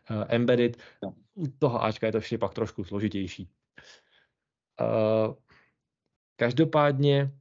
uh, 0.09 0.23
embedded. 0.27 0.77
No. 1.03 1.15
U 1.33 1.47
toho 1.47 1.83
Ačka 1.83 2.05
je 2.05 2.11
to 2.11 2.17
ještě 2.17 2.37
pak 2.37 2.53
trošku 2.53 2.83
složitější. 2.83 3.49
Uh, 4.81 5.35
každopádně 6.35 7.31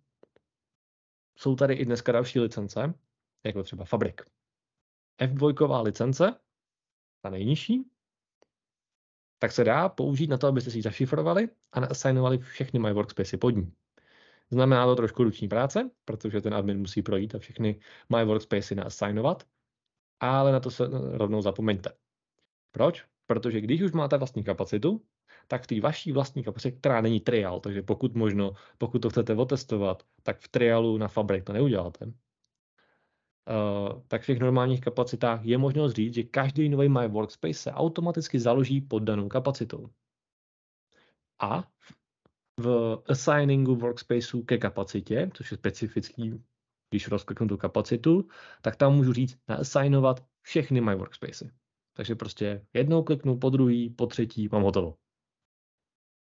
jsou 1.39 1.57
tady 1.57 1.75
i 1.75 1.85
dneska 1.85 2.13
další 2.13 2.41
licence, 2.41 2.95
jako 3.45 3.63
třeba 3.63 3.85
Fabrik. 3.85 4.23
F2 5.21 5.83
licence, 5.83 6.35
ta 7.21 7.31
nejnižší, 7.31 7.91
tak 9.39 9.53
se 9.53 9.65
dá 9.65 9.89
použít 9.89 10.31
na 10.31 10.39
to, 10.39 10.47
abyste 10.47 10.71
si 10.71 10.79
ji 10.79 10.83
zašifrovali 10.83 11.49
a 11.73 11.81
nasignovali 11.81 12.39
všechny 12.39 12.81
My 12.81 12.93
Workspace 12.93 13.37
pod 13.37 13.51
ní. 13.51 13.73
Znamená 14.51 14.87
to 14.87 14.97
trošku 14.97 15.25
ruční 15.25 15.49
práce, 15.49 15.91
protože 16.05 16.41
ten 16.41 16.55
admin 16.55 16.79
musí 16.79 17.03
projít 17.03 17.35
a 17.35 17.39
všechny 17.39 17.81
My 18.17 18.25
Workspace 18.25 18.75
naassignovat, 18.75 19.47
ale 20.21 20.53
na 20.53 20.61
to 20.61 20.71
se 20.71 20.89
rovnou 21.13 21.43
zapomeňte. 21.43 21.91
Proč? 22.73 23.05
Protože 23.27 23.61
když 23.61 23.83
už 23.83 23.93
máte 23.93 24.19
vlastní 24.19 24.45
kapacitu, 24.45 25.03
tak 25.49 25.63
v 25.63 25.67
té 25.67 25.81
vaší 25.81 26.13
vlastní 26.13 26.45
kapacitě, 26.45 26.77
která 26.77 27.01
není 27.01 27.21
trial, 27.21 27.61
takže 27.61 27.83
pokud 27.83 28.15
možno, 28.15 28.53
pokud 28.79 28.99
to 28.99 29.11
chcete 29.11 29.35
otestovat, 29.35 30.03
tak 30.23 30.41
v 30.41 30.49
trialu 30.49 30.99
na 30.99 31.09
Fabrik 31.09 31.45
to 31.45 31.53
neuděláte. 31.53 32.13
Uh, 33.49 34.03
tak 34.09 34.23
v 34.23 34.27
těch 34.27 34.39
normálních 34.39 34.81
kapacitách 34.81 35.45
je 35.45 35.59
možnost 35.59 35.93
říct, 35.93 36.15
že 36.15 36.23
každý 36.23 36.69
nový 36.69 36.89
My 36.89 37.09
Workspace 37.09 37.55
se 37.55 37.73
automaticky 37.73 38.41
založí 38.41 38.81
pod 38.81 38.99
danou 38.99 39.29
kapacitou. 39.29 39.91
A 41.41 41.69
v 42.61 43.03
assigningu 43.07 43.75
workspaceu 43.75 44.43
ke 44.43 44.59
kapacitě, 44.59 45.31
což 45.35 45.51
je 45.51 45.57
specifický, 45.57 46.45
když 46.91 47.09
rozkliknu 47.09 47.49
tu 47.49 47.57
kapacitu, 47.57 48.29
tak 48.63 48.77
tam 48.77 48.95
můžu 48.95 49.13
říct 49.13 49.39
naassignovat 49.49 50.25
všechny 50.43 50.81
My 50.81 50.95
Workspacey. 50.95 51.51
Takže 51.97 52.15
prostě 52.15 52.67
jednou 52.75 53.03
kliknu, 53.03 53.39
po 53.39 53.51
druhý, 53.51 53.91
po 53.91 54.07
třetí, 54.07 54.49
mám 54.53 54.63
hotovo. 54.63 54.97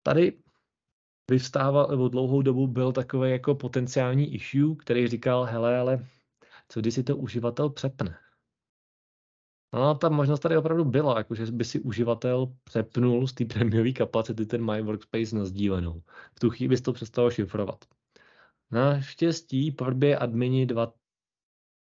Tady 0.02 0.42
vyvstával, 1.30 1.88
nebo 1.90 2.08
dlouhou 2.08 2.42
dobu 2.42 2.66
byl 2.66 2.92
takový 2.92 3.30
jako 3.30 3.54
potenciální 3.54 4.34
issue, 4.34 4.76
který 4.76 5.08
říkal, 5.08 5.44
hele, 5.44 5.78
ale 5.78 6.06
co 6.68 6.80
když 6.80 6.94
si 6.94 7.02
to 7.02 7.16
uživatel 7.16 7.70
přepne? 7.70 8.18
No, 9.74 9.94
ta 9.94 10.08
možnost 10.08 10.40
tady 10.40 10.56
opravdu 10.56 10.84
byla, 10.84 11.18
jakože 11.18 11.46
by 11.46 11.64
si 11.64 11.80
uživatel 11.80 12.56
přepnul 12.64 13.26
z 13.26 13.32
té 13.32 13.44
prémiové 13.44 13.92
kapacity 13.92 14.46
ten 14.46 14.64
My 14.72 14.82
Workspace 14.82 15.36
na 15.36 15.44
sdílenou. 15.44 16.02
V 16.34 16.40
tu 16.40 16.50
chvíli 16.50 16.68
bys 16.68 16.80
to 16.80 16.92
přestalo 16.92 17.30
šifrovat. 17.30 17.84
Naštěstí 18.70 19.72
po 19.72 19.84
době 19.84 20.18
admini 20.18 20.66
dva, 20.66 20.94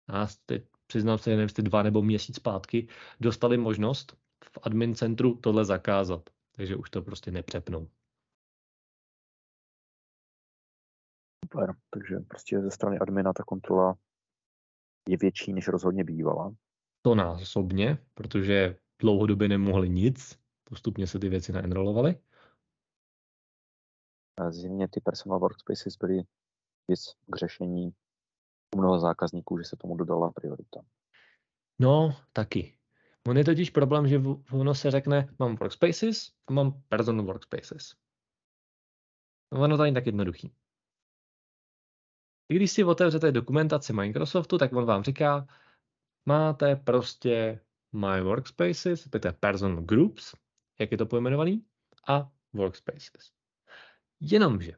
a 0.07 0.27
teď 0.45 0.65
přiznám 0.87 1.17
se, 1.17 1.29
nevím, 1.29 1.47
dva 1.57 1.83
nebo 1.83 2.01
měsíc 2.01 2.35
zpátky, 2.35 2.87
dostali 3.19 3.57
možnost 3.57 4.17
v 4.43 4.59
admin 4.63 4.95
centru 4.95 5.35
tohle 5.35 5.65
zakázat. 5.65 6.29
Takže 6.51 6.75
už 6.75 6.89
to 6.89 7.01
prostě 7.01 7.31
nepřepnou. 7.31 7.89
Super, 11.45 11.75
takže 11.89 12.19
prostě 12.19 12.61
ze 12.61 12.71
strany 12.71 12.99
admina 12.99 13.33
ta 13.33 13.43
kontrola 13.43 13.97
je 15.09 15.17
větší, 15.17 15.53
než 15.53 15.67
rozhodně 15.67 16.03
bývala. 16.03 16.55
To 17.01 17.15
násobně, 17.15 17.97
protože 18.13 18.75
dlouhodobě 19.01 19.47
nemohli 19.47 19.89
nic, 19.89 20.39
postupně 20.63 21.07
se 21.07 21.19
ty 21.19 21.29
věci 21.29 21.51
naenrolovaly. 21.51 22.19
Zjevně 24.49 24.87
ty 24.87 25.01
personal 25.01 25.39
workspaces 25.39 25.97
byly 25.97 26.23
věc 26.87 26.99
k 27.27 27.35
řešení 27.35 27.93
u 28.75 28.77
mnoha 28.77 28.99
zákazníků, 28.99 29.57
že 29.57 29.63
se 29.63 29.77
tomu 29.77 29.95
dodala 29.95 30.31
priorita. 30.31 30.81
No, 31.79 32.15
taky. 32.33 32.77
On 33.27 33.37
je 33.37 33.45
totiž 33.45 33.69
problém, 33.69 34.07
že 34.07 34.21
ono 34.51 34.75
se 34.75 34.91
řekne, 34.91 35.35
mám 35.39 35.55
workspaces 35.55 36.31
a 36.47 36.53
mám 36.53 36.81
personal 36.89 37.25
workspaces. 37.25 37.95
Ono 39.51 39.77
to 39.77 39.83
není 39.83 39.93
tak 39.93 40.05
jednoduchý. 40.05 40.53
Když 42.53 42.71
si 42.71 42.83
otevřete 42.83 43.31
dokumentaci 43.31 43.93
Microsoftu, 43.93 44.57
tak 44.57 44.73
on 44.73 44.85
vám 44.85 45.03
říká, 45.03 45.47
máte 46.25 46.75
prostě 46.75 47.59
My 47.93 48.21
Workspaces, 48.21 49.07
to 49.09 49.19
Personal 49.39 49.81
Groups, 49.81 50.35
jak 50.79 50.91
je 50.91 50.97
to 50.97 51.05
pojmenovaný, 51.05 51.65
a 52.07 52.31
Workspaces. 52.53 53.31
Jenomže 54.19 54.73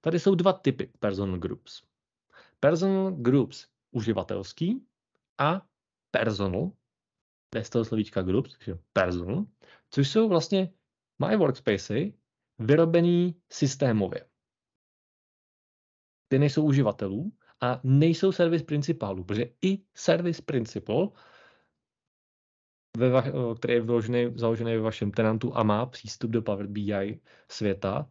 tady 0.00 0.18
jsou 0.18 0.34
dva 0.34 0.52
typy 0.52 0.92
Personal 0.98 1.38
Groups. 1.38 1.82
Personal 2.60 3.12
Groups 3.12 3.66
uživatelský 3.90 4.86
a 5.38 5.66
Personal, 6.10 6.72
bez 7.54 7.70
toho 7.70 7.84
slovíčka 7.84 8.22
Groups, 8.22 8.56
Personal, 8.92 9.46
což 9.90 10.10
jsou 10.10 10.28
vlastně 10.28 10.72
My 11.26 11.36
Workspacey 11.36 12.14
vyrobený 12.58 13.40
systémově 13.52 14.29
ty 16.30 16.38
nejsou 16.38 16.64
uživatelů 16.64 17.32
a 17.60 17.80
nejsou 17.84 18.32
servis 18.32 18.62
principálů, 18.62 19.24
protože 19.24 19.46
i 19.62 19.82
servis 19.94 20.40
principal, 20.40 21.12
který 23.56 23.74
je 23.74 23.80
vložený, 23.80 24.32
založený 24.34 24.72
ve 24.72 24.80
vašem 24.80 25.10
tenantu 25.10 25.56
a 25.56 25.62
má 25.62 25.86
přístup 25.86 26.30
do 26.30 26.42
Power 26.42 26.66
BI 26.66 27.20
světa, 27.48 28.10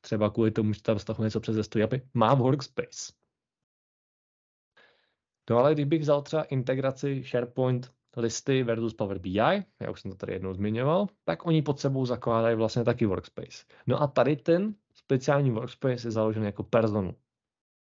třeba 0.00 0.30
kvůli 0.30 0.50
tomu, 0.50 0.72
že 0.72 0.82
tam 0.82 0.98
stahuje 0.98 1.26
něco 1.26 1.40
přes 1.40 1.56
S3 1.56 1.84
API, 1.84 2.02
má 2.14 2.34
workspace. 2.34 3.12
No 5.50 5.58
ale 5.58 5.74
kdybych 5.74 6.00
vzal 6.00 6.22
třeba 6.22 6.42
integraci 6.42 7.24
SharePoint 7.26 7.92
listy 8.16 8.62
versus 8.62 8.94
Power 8.94 9.18
BI, 9.18 9.36
já 9.80 9.90
už 9.90 10.00
jsem 10.00 10.10
to 10.10 10.16
tady 10.16 10.32
jednou 10.32 10.54
zmiňoval, 10.54 11.06
tak 11.24 11.46
oni 11.46 11.62
pod 11.62 11.80
sebou 11.80 12.06
zakládají 12.06 12.56
vlastně 12.56 12.84
taky 12.84 13.06
workspace. 13.06 13.64
No 13.86 14.02
a 14.02 14.06
tady 14.06 14.36
ten 14.36 14.74
speciální 14.94 15.50
workspace 15.50 16.06
je 16.06 16.10
založený 16.10 16.46
jako 16.46 16.62
personu 16.62 17.14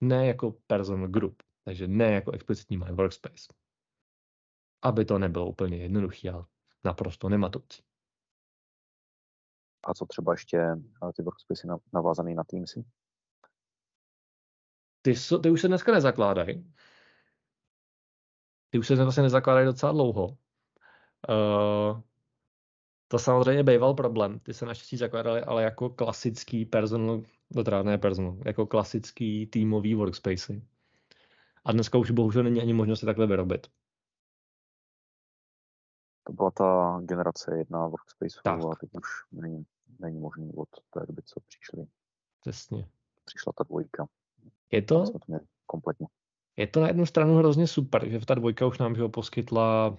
ne 0.05 0.27
jako 0.27 0.57
personal 0.67 1.09
group, 1.09 1.43
takže 1.64 1.88
ne 1.88 2.12
jako 2.12 2.33
explicitní 2.33 2.77
my 2.77 2.93
workspace. 2.93 3.55
Aby 4.83 5.05
to 5.05 5.19
nebylo 5.19 5.47
úplně 5.47 5.77
jednoduché, 5.77 6.31
ale 6.31 6.45
naprosto 6.85 7.29
nematoucí. 7.29 7.83
A 9.85 9.95
co 9.95 10.07
třeba 10.07 10.33
ještě 10.33 10.59
eh, 10.59 11.12
ty 11.17 11.23
workspace 11.23 11.69
navázané 11.93 12.35
na 12.35 12.45
Teamsy? 12.45 12.85
Ty, 15.03 15.14
ty 15.43 15.51
už 15.51 15.61
se 15.61 15.69
dneska 15.69 15.93
nezakládají. 15.93 16.75
Ty 18.71 18.79
už 18.79 18.87
se 18.87 18.95
vlastně 18.97 19.23
nezakládají 19.23 19.67
docela 19.67 19.93
dlouho. 19.93 20.27
Uh, 21.29 22.01
to 23.09 23.19
samozřejmě 23.19 23.62
býval 23.62 23.95
problém. 23.95 24.38
Ty 24.38 24.55
se 24.55 24.67
naštěstí 24.67 24.97
zakládaly, 24.97 25.40
ale 25.40 25.62
jako 25.62 25.90
klasický 25.90 26.64
personal 26.64 27.23
to 27.55 27.64
teda 27.64 27.83
ne 27.83 27.99
personal, 27.99 28.38
jako 28.45 28.67
klasický 28.67 29.47
týmový 29.47 29.95
workspacey. 29.95 30.62
A 31.64 31.73
dneska 31.73 31.99
už 31.99 32.11
bohužel 32.11 32.43
není 32.43 32.61
ani 32.61 32.73
možnost 32.73 33.01
se 33.01 33.07
takhle 33.07 33.27
vyrobit. 33.27 33.67
To 36.27 36.33
byla 36.33 36.51
ta 36.51 37.01
generace 37.05 37.59
jedna 37.59 37.87
workspace 37.87 38.40
tak. 38.45 38.64
a 38.64 38.75
teď 38.81 38.90
už 38.95 39.09
není, 39.33 39.67
není 39.99 40.21
možný 40.21 40.53
od 40.55 40.69
té 40.90 41.07
doby, 41.07 41.23
co 41.25 41.40
přišli. 41.40 41.87
Přesně. 42.40 42.88
Přišla 43.25 43.53
ta 43.57 43.64
dvojka. 43.64 44.07
Je 44.71 44.83
to? 44.83 45.05
Kompletně. 45.67 46.07
Je 46.57 46.67
to 46.67 46.81
na 46.81 46.87
jednu 46.87 47.07
stranu 47.07 47.35
hrozně 47.35 47.67
super, 47.67 48.09
že 48.09 48.27
ta 48.27 48.35
dvojka 48.35 48.67
už 48.67 48.79
nám 48.79 48.95
že 48.95 49.03
ho 49.03 49.09
poskytla 49.09 49.97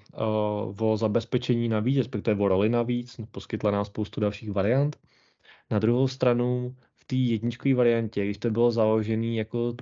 uh, 0.80 0.89
o 0.91 0.98
zabezpečení 0.98 1.70
navíc, 1.70 1.98
respektive 1.98 2.44
o 2.44 2.48
roli 2.48 2.70
navíc, 2.70 3.20
poskytla 3.32 3.72
nám 3.72 3.86
spoustu 3.86 4.22
dalších 4.22 4.52
variant. 4.52 5.00
Na 5.72 5.80
druhou 5.80 6.08
stranu 6.08 6.76
té 7.06 7.15
jedničkové 7.15 7.76
variantě, 7.76 8.26
když 8.26 8.38
to 8.38 8.50
bylo 8.50 8.72
založený 8.72 9.38
jako 9.38 9.76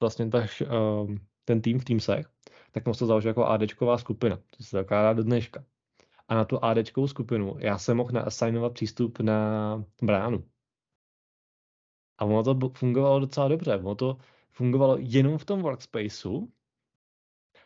vlastně 0.00 0.28
ta, 0.28 0.38
uh, 0.38 1.16
ten 1.44 1.62
tým 1.62 1.78
v 1.78 1.84
Teamsech, 1.84 2.26
tak 2.72 2.86
mohl 2.86 2.98
to 2.98 3.06
založit 3.06 3.28
jako 3.28 3.44
ADčková 3.44 3.98
skupina, 3.98 4.36
to 4.36 4.64
se 4.64 4.76
zakládá 4.76 5.12
do 5.12 5.22
dneška. 5.22 5.64
A 6.28 6.34
na 6.34 6.44
tu 6.44 6.64
ADčkovou 6.64 7.08
skupinu 7.08 7.56
já 7.58 7.78
jsem 7.78 7.96
mohl 7.96 8.10
naassignovat 8.12 8.72
přístup 8.72 9.20
na 9.20 9.84
bránu. 10.02 10.44
A 12.18 12.24
ono 12.24 12.42
to 12.42 12.68
fungovalo 12.68 13.20
docela 13.20 13.48
dobře. 13.48 13.76
Ono 13.76 13.94
to 13.94 14.18
fungovalo 14.50 14.96
jenom 15.00 15.38
v 15.38 15.44
tom 15.44 15.62
workspaceu, 15.62 16.52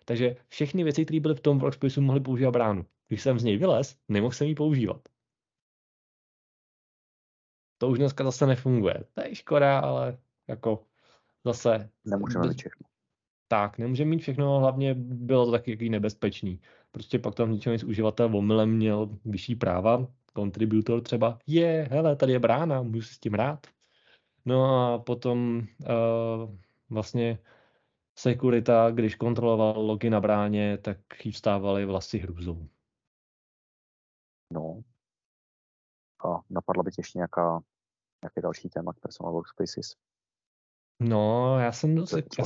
takže 0.05 0.37
všechny 0.49 0.85
věci, 0.85 1.05
které 1.05 1.21
byly 1.21 1.35
v 1.35 1.41
tom 1.41 1.59
workspaceu, 1.59 2.01
mohly 2.01 2.21
používat 2.21 2.51
bránu. 2.51 2.87
Když 3.09 3.23
jsem 3.23 3.39
z 3.39 3.45
něj 3.45 3.57
vylez, 3.57 3.99
nemohl 4.09 4.33
jsem 4.33 4.47
ji 4.47 4.55
používat. 4.55 5.09
To 7.81 7.89
už 7.89 7.99
dneska 7.99 8.25
zase 8.25 8.47
nefunguje. 8.47 9.05
To 9.15 9.21
je 9.21 9.35
škoda, 9.35 9.79
ale 9.79 10.19
jako 10.49 10.85
zase... 11.45 11.91
Nemůžeme 12.05 12.49
mít 12.49 12.59
všechno. 12.59 12.87
Tak, 13.49 13.79
nemůžeme 13.79 14.11
mít 14.11 14.19
všechno, 14.19 14.59
hlavně 14.59 14.95
bylo 14.95 15.47
to 15.47 15.53
taky 15.53 15.89
nebezpečný. 15.89 16.61
Prostě 16.91 17.19
pak 17.19 17.35
tam 17.35 17.53
ničeho 17.53 17.73
nic 17.73 17.85
uživatel 17.85 18.37
omylem 18.37 18.71
měl 18.71 19.09
vyšší 19.25 19.55
práva, 19.55 20.07
kontributor 20.33 21.01
třeba, 21.01 21.39
je, 21.47 21.89
hele, 21.91 22.17
tady 22.17 22.33
je 22.33 22.39
brána, 22.39 22.83
můžu 22.83 23.03
si 23.03 23.15
s 23.15 23.19
tím 23.19 23.35
rád. 23.35 23.67
No 24.45 24.65
a 24.65 24.99
potom 24.99 25.59
uh, 25.59 26.57
vlastně 26.91 27.39
sekurita, 28.19 28.91
když 28.91 29.15
kontroloval 29.15 29.81
logy 29.81 30.11
na 30.11 30.21
bráně, 30.21 30.79
tak 30.79 30.99
jí 31.25 31.33
vstávaly 31.33 31.85
vlasy 31.85 32.19
hrůzou. 32.19 32.69
No. 34.53 34.83
A 36.25 36.41
napadla 36.51 36.83
by 36.83 36.91
tě 36.91 37.01
ještě 37.01 37.19
nějaká 37.19 37.61
nějaké 38.23 38.41
další 38.43 38.69
téma 38.69 38.93
k 38.93 39.01
personal 39.01 39.33
workspaces? 39.33 39.97
No, 41.01 41.59
já 41.59 41.73
jsem 41.73 42.07
se, 42.07 42.23
já, 42.39 42.45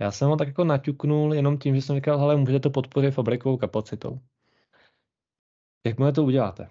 já 0.00 0.10
jsem 0.10 0.28
ho 0.28 0.36
tak 0.36 0.48
jako 0.48 0.64
naťuknul 0.64 1.34
jenom 1.34 1.58
tím, 1.58 1.74
že 1.74 1.82
jsem 1.82 1.96
říkal, 1.96 2.18
hele, 2.18 2.36
můžete 2.36 2.60
to 2.60 2.70
podpořit 2.70 3.10
fabrikovou 3.10 3.56
kapacitou. 3.56 4.20
Jakmile 5.86 6.12
to 6.12 6.24
uděláte, 6.24 6.68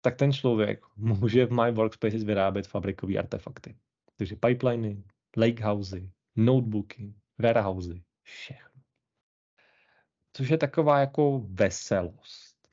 tak 0.00 0.16
ten 0.16 0.32
člověk 0.32 0.86
může 0.96 1.46
v 1.46 1.50
My 1.50 1.72
Workspaces 1.72 2.24
vyrábět 2.24 2.66
fabrikové 2.66 3.16
artefakty. 3.16 3.76
Takže 4.16 4.36
pipeliny, 4.36 5.04
lakehousey, 5.36 6.10
notebooky, 6.36 7.14
warehousey, 7.38 8.02
všechno. 8.22 8.80
Což 10.32 10.48
je 10.48 10.58
taková 10.58 11.00
jako 11.00 11.42
veselost. 11.48 12.68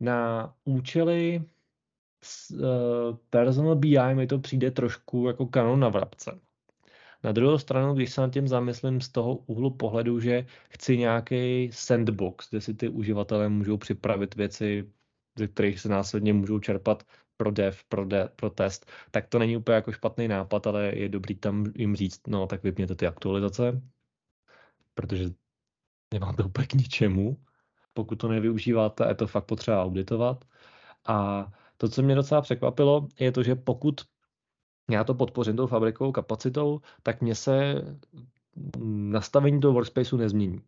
Na 0.00 0.54
účely 0.64 1.44
personal 3.30 3.76
BI 3.76 4.14
mi 4.14 4.26
to 4.26 4.38
přijde 4.38 4.70
trošku 4.70 5.26
jako 5.26 5.46
kanon 5.46 5.80
na 5.80 5.88
vrabce. 5.88 6.40
Na 7.24 7.32
druhou 7.32 7.58
stranu, 7.58 7.94
když 7.94 8.12
se 8.12 8.20
nad 8.20 8.32
tím 8.32 8.48
zamyslím 8.48 9.00
z 9.00 9.08
toho 9.08 9.36
úhlu 9.36 9.70
pohledu, 9.70 10.20
že 10.20 10.46
chci 10.70 10.98
nějaký 10.98 11.70
sandbox, 11.72 12.50
kde 12.50 12.60
si 12.60 12.74
ty 12.74 12.88
uživatelé 12.88 13.48
můžou 13.48 13.76
připravit 13.76 14.34
věci, 14.34 14.92
ze 15.38 15.48
kterých 15.48 15.80
se 15.80 15.88
následně 15.88 16.32
můžou 16.32 16.58
čerpat 16.58 17.02
pro 17.36 17.50
dev, 17.50 17.84
pro, 17.84 18.04
de, 18.04 18.28
pro 18.36 18.50
test, 18.50 18.90
tak 19.10 19.28
to 19.28 19.38
není 19.38 19.56
úplně 19.56 19.74
jako 19.74 19.92
špatný 19.92 20.28
nápad, 20.28 20.66
ale 20.66 20.94
je 20.94 21.08
dobrý 21.08 21.34
tam 21.34 21.64
jim 21.76 21.96
říct, 21.96 22.26
no 22.26 22.46
tak 22.46 22.62
vypněte 22.62 22.94
ty 22.94 23.06
aktualizace, 23.06 23.82
protože 24.94 25.24
nemám 26.14 26.36
to 26.36 26.44
úplně 26.44 26.66
k 26.66 26.74
ničemu. 26.74 27.36
Pokud 27.92 28.16
to 28.16 28.28
nevyužíváte, 28.28 29.08
je 29.08 29.14
to 29.14 29.26
fakt 29.26 29.44
potřeba 29.44 29.84
auditovat. 29.84 30.44
A 31.06 31.46
to, 31.80 31.88
co 31.88 32.02
mě 32.02 32.14
docela 32.14 32.40
překvapilo, 32.40 33.08
je 33.20 33.32
to, 33.32 33.42
že 33.42 33.54
pokud 33.54 34.00
já 34.90 35.04
to 35.04 35.14
podpořím 35.14 35.56
tou 35.56 35.66
fabrikovou 35.66 36.12
kapacitou, 36.12 36.80
tak 37.02 37.22
mě 37.22 37.34
se 37.34 37.74
nastavení 38.86 39.60
toho 39.60 39.74
workspaceu 39.74 40.16
nezmění. 40.16 40.60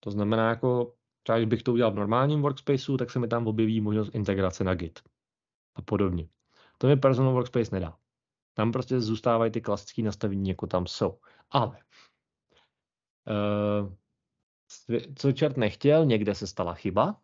To 0.00 0.10
znamená, 0.10 0.48
jako 0.48 0.94
třeba 1.22 1.38
když 1.38 1.48
bych 1.48 1.62
to 1.62 1.72
udělal 1.72 1.92
v 1.92 1.96
normálním 1.96 2.42
workspaceu, 2.42 2.96
tak 2.96 3.10
se 3.10 3.18
mi 3.18 3.28
tam 3.28 3.46
objeví 3.46 3.80
možnost 3.80 4.14
integrace 4.14 4.64
na 4.64 4.74
Git 4.74 5.00
a 5.74 5.82
podobně. 5.82 6.28
To 6.78 6.86
mi 6.86 6.96
personal 6.96 7.32
workspace 7.32 7.74
nedá. 7.74 7.98
Tam 8.54 8.72
prostě 8.72 9.00
zůstávají 9.00 9.52
ty 9.52 9.60
klasické 9.60 10.02
nastavení, 10.02 10.48
jako 10.48 10.66
tam 10.66 10.86
jsou. 10.86 11.18
Ale 11.50 11.78
uh, 13.30 13.92
co 15.14 15.32
čert 15.32 15.56
nechtěl, 15.56 16.06
někde 16.06 16.34
se 16.34 16.46
stala 16.46 16.74
chyba. 16.74 17.20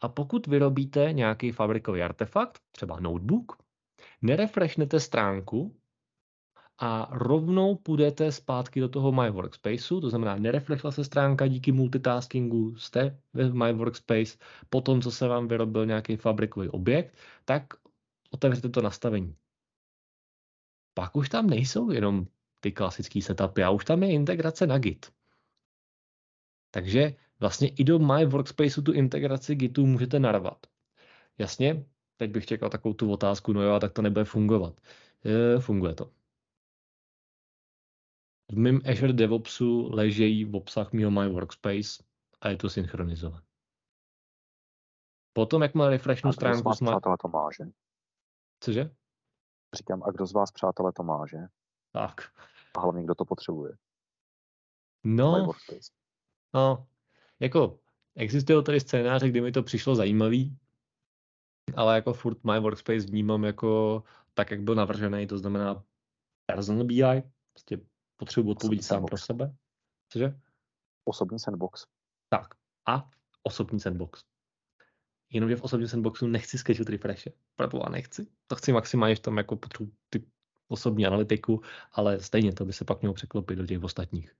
A 0.00 0.08
pokud 0.08 0.46
vyrobíte 0.46 1.12
nějaký 1.12 1.52
fabrikový 1.52 2.02
artefakt, 2.02 2.60
třeba 2.70 3.00
notebook, 3.00 3.62
nerefreshnete 4.22 5.00
stránku 5.00 5.76
a 6.78 7.08
rovnou 7.10 7.76
půjdete 7.76 8.32
zpátky 8.32 8.80
do 8.80 8.88
toho 8.88 9.12
My 9.12 9.30
Workspaceu, 9.30 10.00
to 10.00 10.10
znamená, 10.10 10.36
nerefreshla 10.36 10.90
se 10.90 11.04
stránka 11.04 11.46
díky 11.46 11.72
multitaskingu, 11.72 12.76
jste 12.76 13.20
ve 13.32 13.52
My 13.52 13.72
Workspace, 13.72 14.38
po 14.70 14.80
tom, 14.80 15.02
co 15.02 15.10
se 15.10 15.28
vám 15.28 15.48
vyrobil 15.48 15.86
nějaký 15.86 16.16
fabrikový 16.16 16.68
objekt, 16.68 17.16
tak 17.44 17.64
otevřete 18.30 18.68
to 18.68 18.82
nastavení. 18.82 19.36
Pak 20.94 21.16
už 21.16 21.28
tam 21.28 21.46
nejsou 21.46 21.90
jenom 21.90 22.26
ty 22.60 22.72
klasické 22.72 23.22
setupy, 23.22 23.62
a 23.62 23.70
už 23.70 23.84
tam 23.84 24.02
je 24.02 24.12
integrace 24.12 24.66
na 24.66 24.78
Git. 24.78 25.12
Takže 26.70 27.14
vlastně 27.40 27.68
i 27.68 27.84
do 27.84 27.98
My 27.98 28.26
Workspaceu 28.26 28.82
tu 28.82 28.92
integraci 28.92 29.54
Gitu 29.54 29.86
můžete 29.86 30.18
narvat. 30.18 30.66
Jasně, 31.38 31.86
teď 32.16 32.30
bych 32.30 32.46
čekal 32.46 32.70
takovou 32.70 32.94
tu 32.94 33.12
otázku, 33.12 33.52
no 33.52 33.62
jo, 33.62 33.80
tak 33.80 33.92
to 33.92 34.02
nebude 34.02 34.24
fungovat. 34.24 34.80
E, 35.24 35.60
funguje 35.60 35.94
to. 35.94 36.12
V 38.52 38.56
mém 38.56 38.80
Azure 38.90 39.12
DevOpsu 39.12 39.88
ležejí 39.92 40.44
v 40.44 40.56
obsah 40.56 40.92
mého 40.92 41.10
My 41.10 41.28
Workspace 41.28 42.02
a 42.40 42.48
je 42.48 42.56
to 42.56 42.70
synchronizované. 42.70 43.42
Potom, 45.32 45.62
jak 45.62 45.74
má 45.74 45.88
refreshnu 45.88 46.32
stránku... 46.32 46.58
A 46.58 46.60
kdo 46.60 46.74
z 46.74 46.80
vás, 46.80 46.90
přátelé, 46.90 47.16
to 47.22 47.28
má, 47.28 47.48
že? 47.56 47.64
Cože? 48.60 48.90
Říkám, 49.76 50.02
a 50.02 50.10
kdo 50.10 50.26
z 50.26 50.32
vás, 50.32 50.50
přátelé, 50.50 50.92
to 50.92 51.02
má, 51.02 51.26
že? 51.26 51.38
Tak. 51.92 52.32
A 52.76 52.80
hlavně, 52.80 53.04
kdo 53.04 53.14
to 53.14 53.24
potřebuje? 53.24 53.72
No, 55.04 55.52
no, 56.54 56.86
jako 57.40 57.80
existují 58.14 58.64
tady 58.64 58.80
scénáře, 58.80 59.28
kdy 59.28 59.40
mi 59.40 59.52
to 59.52 59.62
přišlo 59.62 59.94
zajímavý, 59.94 60.58
ale 61.76 61.94
jako 61.94 62.12
furt 62.12 62.44
My 62.44 62.60
Workspace 62.60 63.06
vnímám 63.06 63.44
jako 63.44 64.02
tak, 64.34 64.50
jak 64.50 64.62
byl 64.62 64.74
navržený, 64.74 65.26
to 65.26 65.38
znamená 65.38 65.84
personal 66.46 66.84
BI, 66.84 67.22
prostě 67.52 67.80
potřebuji 68.16 68.50
odpovědět 68.50 68.82
sám 68.82 69.06
pro 69.06 69.18
sebe. 69.18 69.56
Cože? 70.08 70.40
Osobní 71.04 71.38
sandbox. 71.38 71.86
Tak. 72.28 72.54
A 72.86 73.10
osobní 73.42 73.80
sandbox. 73.80 74.24
Jenomže 75.30 75.56
v 75.56 75.62
osobním 75.62 75.88
sandboxu 75.88 76.26
nechci 76.26 76.58
schedule 76.58 76.90
refreshe. 76.90 77.32
Proboha 77.56 77.88
nechci. 77.88 78.26
To 78.46 78.56
chci 78.56 78.72
maximálně 78.72 79.16
v 79.16 79.20
tom 79.20 79.36
jako 79.36 79.56
potřebuji 79.56 79.92
ty 80.10 80.24
osobní 80.68 81.06
analytiku, 81.06 81.62
ale 81.92 82.20
stejně 82.20 82.52
to 82.52 82.64
by 82.64 82.72
se 82.72 82.84
pak 82.84 83.00
mělo 83.00 83.14
překlopit 83.14 83.58
do 83.58 83.66
těch 83.66 83.82
ostatních. 83.82 84.36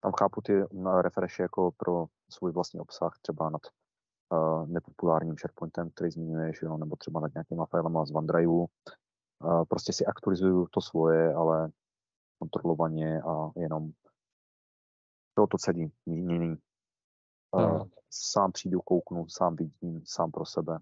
Tam 0.00 0.12
chápu 0.20 0.40
ty 0.40 0.64
refreshy 1.00 1.42
jako 1.42 1.70
pro 1.76 2.06
svůj 2.30 2.52
vlastní 2.52 2.80
obsah, 2.80 3.18
třeba 3.22 3.50
nad 3.50 3.60
uh, 4.32 4.66
nepopulárním 4.66 5.38
SharePointem, 5.38 5.90
který 5.90 6.10
zmiňuješ, 6.10 6.62
jo, 6.62 6.76
nebo 6.76 6.96
třeba 6.96 7.20
nad 7.20 7.34
nějakýma 7.34 7.66
filema 7.66 8.04
z 8.04 8.10
OneDrive. 8.14 8.52
Uh, 8.52 8.66
prostě 9.68 9.92
si 9.92 10.06
aktualizuju 10.06 10.66
to 10.70 10.80
svoje, 10.80 11.34
ale 11.34 11.70
kontrolovaně 12.38 13.22
a 13.22 13.50
jenom 13.56 13.90
to, 15.34 15.46
to 15.46 15.58
celý 15.58 15.92
jiný. 16.06 16.56
Uh, 17.56 17.88
sám 18.10 18.52
přijdu, 18.52 18.80
kouknu, 18.80 19.28
sám 19.28 19.56
vidím, 19.56 20.02
sám 20.06 20.30
pro 20.30 20.46
sebe. 20.46 20.78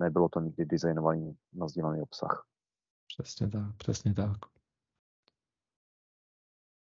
Nebylo 0.00 0.28
to 0.28 0.40
nikdy 0.40 0.64
designovaný 0.64 1.38
na 1.52 1.68
sdílený 1.68 2.02
obsah. 2.02 2.46
Přesně 3.06 3.50
tak, 3.50 3.76
přesně 3.76 4.14
tak. 4.14 4.55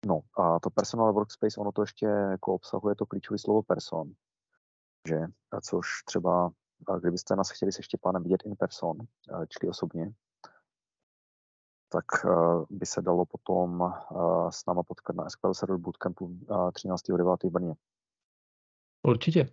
No 0.07 0.21
a 0.39 0.61
to 0.61 0.71
personal 0.71 1.13
workspace, 1.13 1.61
ono 1.61 1.73
to 1.73 1.83
ještě 1.83 2.07
jako 2.07 2.55
obsahuje 2.55 2.95
to 2.95 3.07
klíčové 3.07 3.39
slovo 3.39 3.63
person, 3.63 4.13
že, 5.09 5.19
a 5.53 5.61
což 5.61 5.87
třeba, 6.05 6.51
kdybyste 7.01 7.37
nás 7.37 7.51
chtěli 7.51 7.73
se 7.73 7.83
Štěpánem 7.83 8.23
vidět 8.23 8.43
in 8.45 8.57
person, 8.57 8.99
čili 9.49 9.71
osobně, 9.71 10.13
tak 11.93 12.25
uh, 12.25 12.65
by 12.71 12.87
se 12.87 13.03
dalo 13.03 13.27
potom 13.27 13.81
uh, 13.81 14.51
s 14.51 14.67
náma 14.67 14.83
potkat 14.83 15.17
na 15.17 15.31
SQL 15.31 15.55
Server 15.55 15.79
Bootcampu 15.79 16.25
uh, 16.25 16.37
13.9. 16.71 17.49
v 17.49 17.53
Brně. 17.53 17.75
Určitě. 19.03 19.49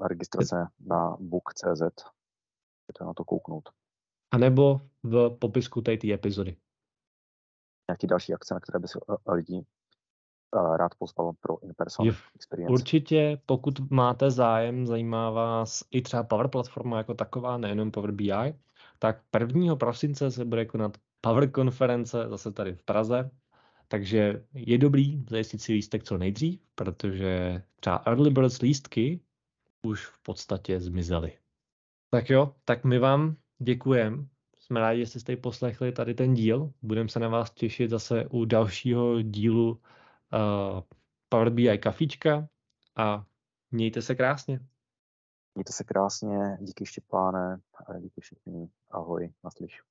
Registrace 0.00 0.66
na 0.80 1.16
book.cz, 1.20 1.80
můžete 1.80 3.04
na 3.04 3.14
to 3.14 3.24
kouknout. 3.24 3.68
A 4.30 4.38
nebo 4.38 4.80
v 5.02 5.30
popisku 5.40 5.80
té 5.80 6.12
epizody. 6.12 6.56
Nějaký 7.90 8.06
další 8.06 8.34
akce, 8.34 8.54
na 8.54 8.60
které 8.60 8.78
by 8.78 8.88
se 8.88 8.98
lidi 9.26 9.66
rád 10.76 10.94
pozval 10.98 11.32
pro 11.40 11.62
in-person 11.62 12.08
experience. 12.34 12.72
Určitě, 12.72 13.40
pokud 13.46 13.90
máte 13.90 14.30
zájem, 14.30 14.86
zajímá 14.86 15.30
vás 15.30 15.84
i 15.90 16.02
třeba 16.02 16.22
Power 16.22 16.48
Platforma 16.48 16.98
jako 16.98 17.14
taková, 17.14 17.58
nejenom 17.58 17.90
Power 17.90 18.12
BI, 18.12 18.54
tak 18.98 19.22
1. 19.40 19.76
prosince 19.76 20.30
se 20.30 20.44
bude 20.44 20.64
konat 20.64 20.96
Power 21.20 21.50
konference 21.50 22.26
zase 22.28 22.52
tady 22.52 22.74
v 22.74 22.82
Praze, 22.82 23.30
takže 23.88 24.44
je 24.54 24.78
dobrý 24.78 25.24
zajistit 25.30 25.62
si 25.62 25.72
lístek 25.72 26.04
co 26.04 26.18
nejdřív, 26.18 26.60
protože 26.74 27.62
třeba 27.80 27.96
Early 27.96 28.30
Birds 28.30 28.60
lístky 28.60 29.20
už 29.82 30.06
v 30.06 30.22
podstatě 30.22 30.80
zmizely. 30.80 31.32
Tak 32.10 32.30
jo, 32.30 32.54
tak 32.64 32.84
my 32.84 32.98
vám 32.98 33.36
děkujeme. 33.58 34.24
Jsme 34.58 34.80
rádi, 34.80 35.04
že 35.04 35.20
jste 35.20 35.36
poslechli 35.36 35.92
tady 35.92 36.14
ten 36.14 36.34
díl. 36.34 36.72
Budeme 36.82 37.08
se 37.08 37.20
na 37.20 37.28
vás 37.28 37.50
těšit 37.50 37.90
zase 37.90 38.26
u 38.30 38.44
dalšího 38.44 39.22
dílu 39.22 39.80
uh, 40.32 40.82
Power 41.28 41.50
BI 41.50 41.78
kafička 41.78 42.48
a 42.96 43.24
mějte 43.70 44.02
se 44.02 44.14
krásně. 44.14 44.60
Mějte 45.54 45.72
se 45.72 45.84
krásně, 45.84 46.58
díky 46.60 46.86
Štěpáne, 46.86 47.60
a 47.86 47.98
díky 47.98 48.20
všichni, 48.20 48.68
ahoj, 48.90 49.32
naslyš. 49.44 49.82